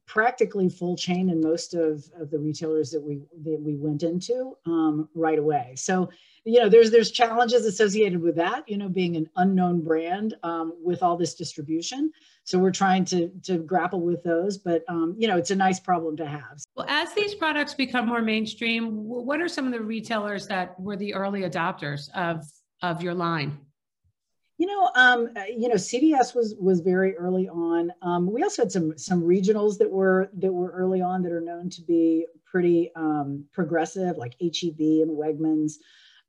practically 0.06 0.70
full 0.70 0.96
chain 0.96 1.30
in 1.30 1.42
most 1.42 1.74
of, 1.74 2.06
of 2.20 2.30
the 2.30 2.40
retailers 2.40 2.92
that 2.92 3.02
we 3.02 3.22
that 3.44 3.60
we 3.60 3.76
went 3.76 4.04
into 4.04 4.56
um, 4.66 5.10
right 5.16 5.40
away. 5.40 5.74
So 5.76 6.10
you 6.44 6.60
know 6.60 6.70
there's 6.70 6.92
there's 6.92 7.12
challenges 7.12 7.66
associated 7.66 8.22
with 8.22 8.36
that. 8.36 8.68
You 8.68 8.78
know, 8.78 8.90
being 8.90 9.16
an 9.16 9.30
unknown 9.36 9.82
brand 9.82 10.36
um, 10.44 10.74
with 10.84 11.04
all 11.04 11.18
this 11.18 11.36
distribution. 11.36 12.12
So 12.44 12.58
we're 12.58 12.72
trying 12.72 13.06
to 13.06 13.30
to 13.44 13.60
grapple 13.60 14.02
with 14.02 14.24
those, 14.24 14.58
but 14.58 14.84
um, 14.88 15.16
you 15.18 15.28
know 15.28 15.38
it's 15.38 15.52
a 15.52 15.56
nice 15.56 15.80
problem 15.80 16.18
to 16.18 16.26
have. 16.26 16.60
Well, 16.76 16.88
as 16.90 17.14
these 17.14 17.36
products 17.36 17.74
become 17.74 18.08
more 18.08 18.22
mainstream, 18.22 18.90
what 18.92 19.40
are 19.42 19.48
some 19.48 19.66
of 19.66 19.72
the 19.72 19.82
retailers 19.82 20.48
that 20.48 20.80
were 20.80 20.96
the 20.96 21.14
early 21.14 21.42
adopters 21.42 22.10
of 22.16 22.44
of 22.82 23.04
your 23.04 23.14
line? 23.14 23.60
You 24.58 24.68
know, 24.68 24.92
um, 24.96 25.30
you 25.48 25.70
know, 25.70 25.76
CVS 25.76 26.36
was 26.36 26.56
was 26.60 26.82
very 26.82 27.16
early 27.18 27.48
on. 27.50 27.92
Um, 28.02 28.32
we 28.32 28.42
also 28.44 28.64
had 28.64 28.72
some 28.72 28.98
some 28.98 29.22
regionals 29.22 29.78
that 29.78 29.90
were 29.90 30.30
that 30.38 30.52
were 30.52 30.72
early 30.72 31.02
on 31.02 31.22
that 31.24 31.32
are 31.32 31.42
known 31.42 31.70
to 31.72 31.82
be 31.84 32.26
pretty 32.46 32.92
um, 32.96 33.46
progressive, 33.54 34.18
like 34.18 34.36
HEB 34.42 34.80
and 34.80 35.18
Wegmans. 35.18 35.74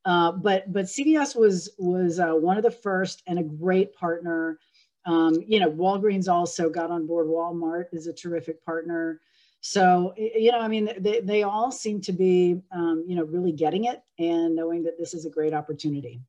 Uh, 0.05 0.33
but 0.33 0.73
but 0.73 0.87
CVS 0.87 1.37
was 1.37 1.71
was 1.79 2.19
uh, 2.19 2.33
one 2.33 2.57
of 2.57 2.62
the 2.62 2.71
first 2.71 3.23
and 3.27 3.38
a 3.38 3.43
great 3.43 3.95
partner. 3.95 4.59
Um, 5.05 5.43
you 5.47 5.61
know, 5.61 5.71
Walgreens 5.71 6.29
also 6.29 6.69
got 6.71 6.91
on 6.91 7.07
board. 7.07 7.27
Walmart 7.27 7.87
is 7.93 8.07
a 8.07 8.12
terrific 8.12 8.65
partner. 8.65 9.21
So 9.61 10.12
you 10.17 10.51
know, 10.51 10.61
I 10.61 10.69
mean, 10.69 10.91
they 10.99 11.21
they 11.21 11.43
all 11.45 11.71
seem 11.71 12.01
to 12.03 12.12
be 12.12 12.61
um, 12.73 13.05
you 13.07 13.17
know 13.17 13.25
really 13.25 13.53
getting 13.53 13.85
it 13.85 14.03
and 14.19 14.57
knowing 14.57 14.83
that 14.85 14.99
this 14.99 15.15
is 15.15 15.25
a 15.25 15.31
great 15.31 15.55
opportunity 15.55 16.21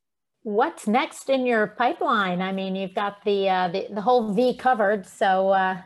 what's 0.44 0.88
next 0.88 1.30
in 1.30 1.46
your 1.46 1.68
pipeline? 1.68 2.42
I 2.42 2.52
mean, 2.52 2.76
you've 2.76 2.94
got 2.94 3.24
the 3.24 3.50
uh, 3.50 3.68
the, 3.70 3.88
the 3.92 4.02
whole 4.02 4.34
V 4.34 4.56
covered, 4.56 5.08
so 5.08 5.50
uh, 5.50 5.82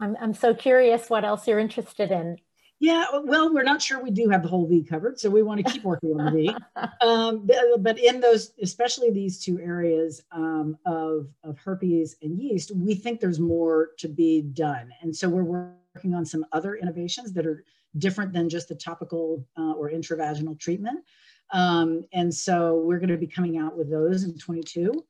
I'm 0.00 0.16
I'm 0.20 0.34
so 0.34 0.54
curious 0.54 1.10
what 1.10 1.24
else 1.24 1.48
you're 1.48 1.58
interested 1.58 2.10
in. 2.10 2.38
Yeah, 2.82 3.04
well, 3.22 3.54
we're 3.54 3.62
not 3.62 3.80
sure 3.80 4.02
we 4.02 4.10
do 4.10 4.28
have 4.30 4.42
the 4.42 4.48
whole 4.48 4.66
V 4.66 4.82
covered, 4.82 5.20
so 5.20 5.30
we 5.30 5.44
want 5.44 5.64
to 5.64 5.72
keep 5.72 5.84
working 5.84 6.18
on 6.18 6.24
the 6.24 6.30
V. 6.32 6.56
Um, 7.00 7.46
but, 7.46 7.56
but, 7.80 7.98
in 7.98 8.20
those, 8.20 8.52
especially 8.60 9.12
these 9.12 9.38
two 9.38 9.60
areas 9.60 10.22
um, 10.32 10.76
of, 10.84 11.28
of 11.44 11.58
herpes 11.58 12.16
and 12.22 12.40
yeast, 12.40 12.72
we 12.74 12.94
think 12.94 13.20
there's 13.20 13.38
more 13.38 13.90
to 13.98 14.08
be 14.08 14.42
done. 14.42 14.90
And 15.00 15.14
so 15.14 15.28
we're 15.28 15.44
working 15.44 16.14
on 16.14 16.24
some 16.24 16.44
other 16.52 16.74
innovations 16.74 17.32
that 17.34 17.46
are 17.46 17.64
different 17.98 18.32
than 18.32 18.48
just 18.48 18.68
the 18.68 18.74
topical 18.74 19.46
uh, 19.56 19.72
or 19.72 19.90
intravaginal 19.90 20.58
treatment. 20.58 21.04
Um, 21.52 22.02
and 22.12 22.34
so 22.34 22.80
we're 22.80 22.98
going 22.98 23.10
to 23.10 23.16
be 23.16 23.28
coming 23.28 23.58
out 23.58 23.76
with 23.76 23.90
those 23.90 24.24
in 24.24 24.36
22, 24.38 25.04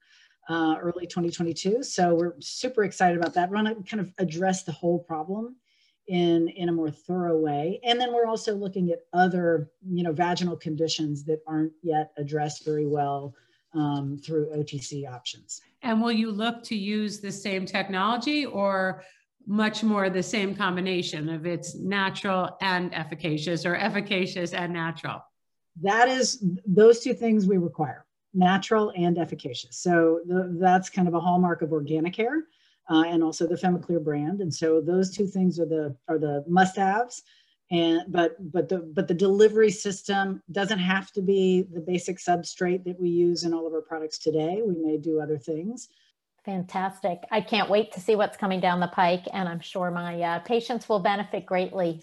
uh, 0.51 0.77
early 0.79 1.07
2022. 1.07 1.83
So 1.83 2.15
we're 2.15 2.35
super 2.41 2.85
excited 2.85 3.19
about 3.19 3.33
that. 3.33 3.49
We 3.49 3.55
want 3.55 3.69
to 3.69 3.91
kind 3.91 4.01
of 4.03 4.13
address 4.19 4.63
the 4.63 4.73
whole 4.73 4.99
problem 4.99 5.57
in, 6.09 6.49
in 6.49 6.69
a 6.69 6.73
more 6.73 6.91
thorough 6.91 7.39
way. 7.39 7.81
And 7.85 8.01
then 8.01 8.13
we're 8.13 8.27
also 8.27 8.55
looking 8.55 8.91
at 8.91 9.01
other, 9.13 9.71
you 9.89 10.03
know, 10.03 10.13
vaginal 10.13 10.57
conditions 10.57 11.25
that 11.25 11.41
aren't 11.47 11.73
yet 11.83 12.13
addressed 12.19 12.65
very 12.65 12.87
well 12.87 13.35
um, 13.75 14.19
through 14.19 14.51
OTC 14.57 15.11
options. 15.11 15.61
And 15.83 16.01
will 16.03 16.13
you 16.13 16.31
look 16.31 16.63
to 16.65 16.77
use 16.77 17.21
the 17.21 17.33
same 17.33 17.65
technology 17.67 18.45
or 18.45 19.03
much 19.47 19.83
more 19.83 20.11
the 20.11 20.23
same 20.23 20.55
combination 20.55 21.29
of 21.29 21.47
it's 21.47 21.75
natural 21.75 22.57
and 22.61 22.95
efficacious 22.95 23.67
or 23.67 23.77
efficacious 23.77 24.53
and 24.53 24.73
natural? 24.73 25.23
that 25.81 26.09
is 26.09 26.45
those 26.67 27.01
two 27.01 27.15
things 27.15 27.47
we 27.47 27.57
require 27.57 28.05
natural 28.35 28.93
and 28.97 29.19
efficacious 29.19 29.79
so 29.79 30.21
the, 30.27 30.57
that's 30.61 30.91
kind 30.91 31.09
of 31.09 31.15
a 31.15 31.21
hallmark 31.21 31.63
of 31.63 31.73
organic 31.73 32.15
Organicare 32.15 32.41
uh, 32.93 33.05
and 33.05 33.23
also 33.23 33.47
the 33.47 33.55
femiclear 33.55 34.03
brand 34.03 34.41
and 34.41 34.53
so 34.53 34.81
those 34.81 35.11
two 35.11 35.27
things 35.27 35.59
are 35.59 35.67
the 35.67 35.97
are 36.09 36.19
the 36.19 36.45
must 36.47 36.77
haves 36.77 37.23
and 37.71 38.01
but 38.09 38.37
but 38.53 38.69
the 38.69 38.79
but 38.95 39.09
the 39.09 39.15
delivery 39.15 39.71
system 39.71 40.43
doesn't 40.51 40.79
have 40.79 41.11
to 41.11 41.23
be 41.23 41.65
the 41.73 41.81
basic 41.81 42.19
substrate 42.19 42.85
that 42.85 43.01
we 43.01 43.09
use 43.09 43.45
in 43.45 43.55
all 43.55 43.67
of 43.67 43.73
our 43.73 43.81
products 43.81 44.19
today 44.19 44.61
we 44.65 44.77
may 44.77 44.99
do 44.99 45.21
other 45.21 45.39
things 45.39 45.89
Fantastic. 46.45 47.21
I 47.31 47.41
can't 47.41 47.71
wait 47.71 47.93
to 47.93 48.01
see 48.01 48.17
what's 48.17 48.37
coming 48.37 48.59
down 48.59 48.81
the 48.81 48.89
pike, 48.89 49.27
and 49.33 49.49
I'm 49.49 49.61
sure 49.61 49.93
my 49.93 50.21
uh, 50.21 50.39
patients 50.41 50.89
will 50.89 50.99
benefit 50.99 51.47
greatly. 51.47 52.03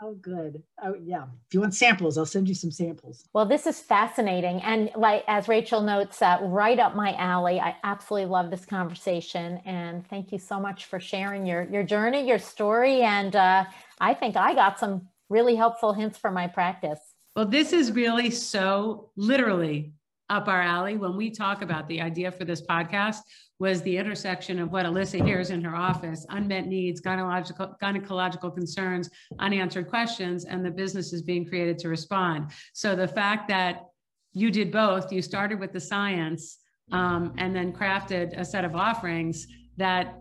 Oh, 0.00 0.14
good. 0.14 0.62
Oh, 0.82 0.94
yeah. 0.94 1.24
If 1.48 1.54
you 1.54 1.60
want 1.60 1.74
samples, 1.74 2.16
I'll 2.16 2.26
send 2.26 2.48
you 2.48 2.54
some 2.54 2.70
samples. 2.70 3.24
Well, 3.32 3.46
this 3.46 3.66
is 3.66 3.80
fascinating. 3.80 4.62
And 4.62 4.90
like 4.94 5.24
as 5.26 5.48
Rachel 5.48 5.80
notes, 5.82 6.22
uh, 6.22 6.38
right 6.42 6.78
up 6.78 6.94
my 6.94 7.14
alley. 7.14 7.58
I 7.58 7.76
absolutely 7.82 8.30
love 8.30 8.50
this 8.50 8.64
conversation. 8.64 9.60
And 9.64 10.06
thank 10.08 10.30
you 10.30 10.38
so 10.38 10.60
much 10.60 10.84
for 10.84 11.00
sharing 11.00 11.46
your, 11.46 11.64
your 11.64 11.82
journey, 11.82 12.26
your 12.26 12.38
story. 12.38 13.02
And 13.02 13.34
uh, 13.34 13.64
I 14.00 14.14
think 14.14 14.36
I 14.36 14.54
got 14.54 14.78
some 14.78 15.08
really 15.28 15.56
helpful 15.56 15.92
hints 15.92 16.16
for 16.16 16.30
my 16.30 16.46
practice. 16.46 17.00
Well, 17.34 17.46
this 17.46 17.72
is 17.72 17.90
really 17.92 18.30
so 18.30 19.10
literally 19.16 19.92
up 20.30 20.48
our 20.48 20.62
alley 20.62 20.96
when 20.96 21.16
we 21.16 21.30
talk 21.30 21.62
about 21.62 21.88
the 21.88 22.00
idea 22.00 22.30
for 22.30 22.44
this 22.44 22.62
podcast 22.62 23.18
was 23.58 23.82
the 23.82 23.96
intersection 23.96 24.58
of 24.58 24.70
what 24.70 24.86
Alyssa 24.86 25.24
hears 25.24 25.50
in 25.50 25.62
her 25.62 25.74
office, 25.74 26.24
unmet 26.28 26.66
needs, 26.66 27.00
gynecological, 27.00 27.78
gynecological 27.82 28.54
concerns, 28.54 29.10
unanswered 29.38 29.88
questions, 29.88 30.44
and 30.44 30.64
the 30.64 30.70
business 30.70 31.12
is 31.12 31.22
being 31.22 31.46
created 31.46 31.78
to 31.78 31.88
respond. 31.88 32.50
So 32.72 32.94
the 32.94 33.08
fact 33.08 33.48
that 33.48 33.86
you 34.32 34.50
did 34.50 34.70
both, 34.70 35.12
you 35.12 35.22
started 35.22 35.58
with 35.58 35.72
the 35.72 35.80
science 35.80 36.58
um, 36.92 37.34
and 37.38 37.54
then 37.54 37.72
crafted 37.72 38.38
a 38.38 38.44
set 38.44 38.64
of 38.64 38.76
offerings 38.76 39.46
that 39.76 40.20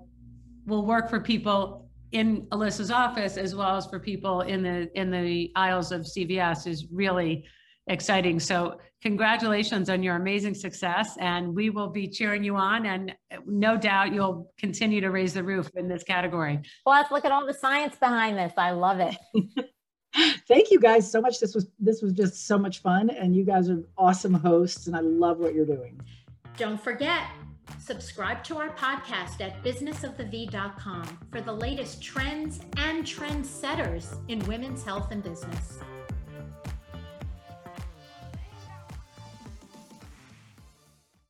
will 0.65 0.85
work 0.85 1.09
for 1.09 1.19
people 1.19 1.89
in 2.11 2.47
Alyssa's 2.47 2.89
office 2.89 3.37
as 3.37 3.53
well 3.53 3.75
as 3.75 3.85
for 3.85 3.99
people 3.99 4.41
in 4.41 4.63
the 4.63 4.89
in 4.99 5.11
the 5.11 5.51
aisles 5.55 5.91
of 5.91 6.01
CVS 6.01 6.65
is 6.65 6.87
really 6.91 7.45
exciting. 7.87 8.39
So 8.39 8.79
congratulations 9.01 9.89
on 9.89 10.01
your 10.01 10.15
amazing 10.15 10.55
success 10.55 11.17
and 11.19 11.55
we 11.55 11.69
will 11.69 11.89
be 11.89 12.07
cheering 12.07 12.43
you 12.43 12.55
on 12.55 12.85
and 12.85 13.13
no 13.45 13.77
doubt 13.77 14.13
you'll 14.13 14.51
continue 14.57 15.01
to 15.01 15.11
raise 15.11 15.33
the 15.33 15.43
roof 15.43 15.69
in 15.75 15.87
this 15.87 16.03
category. 16.03 16.59
Plus, 16.83 17.09
look 17.11 17.25
at 17.25 17.31
all 17.31 17.45
the 17.45 17.53
science 17.53 17.95
behind 17.95 18.37
this. 18.37 18.53
I 18.57 18.71
love 18.71 18.99
it. 18.99 19.15
Thank 20.47 20.71
you 20.71 20.79
guys 20.79 21.09
so 21.09 21.21
much. 21.21 21.39
This 21.39 21.53
was 21.53 21.67
this 21.79 22.01
was 22.01 22.13
just 22.13 22.47
so 22.47 22.57
much 22.57 22.81
fun 22.81 23.09
and 23.09 23.35
you 23.35 23.43
guys 23.43 23.69
are 23.69 23.83
awesome 23.97 24.33
hosts 24.33 24.87
and 24.87 24.95
I 24.95 25.01
love 25.01 25.37
what 25.37 25.53
you're 25.53 25.65
doing. 25.65 25.99
Don't 26.57 26.81
forget, 26.81 27.23
subscribe 27.79 28.43
to 28.45 28.57
our 28.57 28.69
podcast 28.69 29.41
at 29.41 29.63
businessofthev.com 29.63 31.19
for 31.31 31.41
the 31.41 31.53
latest 31.53 32.01
trends 32.01 32.61
and 32.77 33.05
trendsetters 33.05 34.17
in 34.27 34.39
women's 34.47 34.83
health 34.83 35.11
and 35.11 35.21
business. 35.21 35.79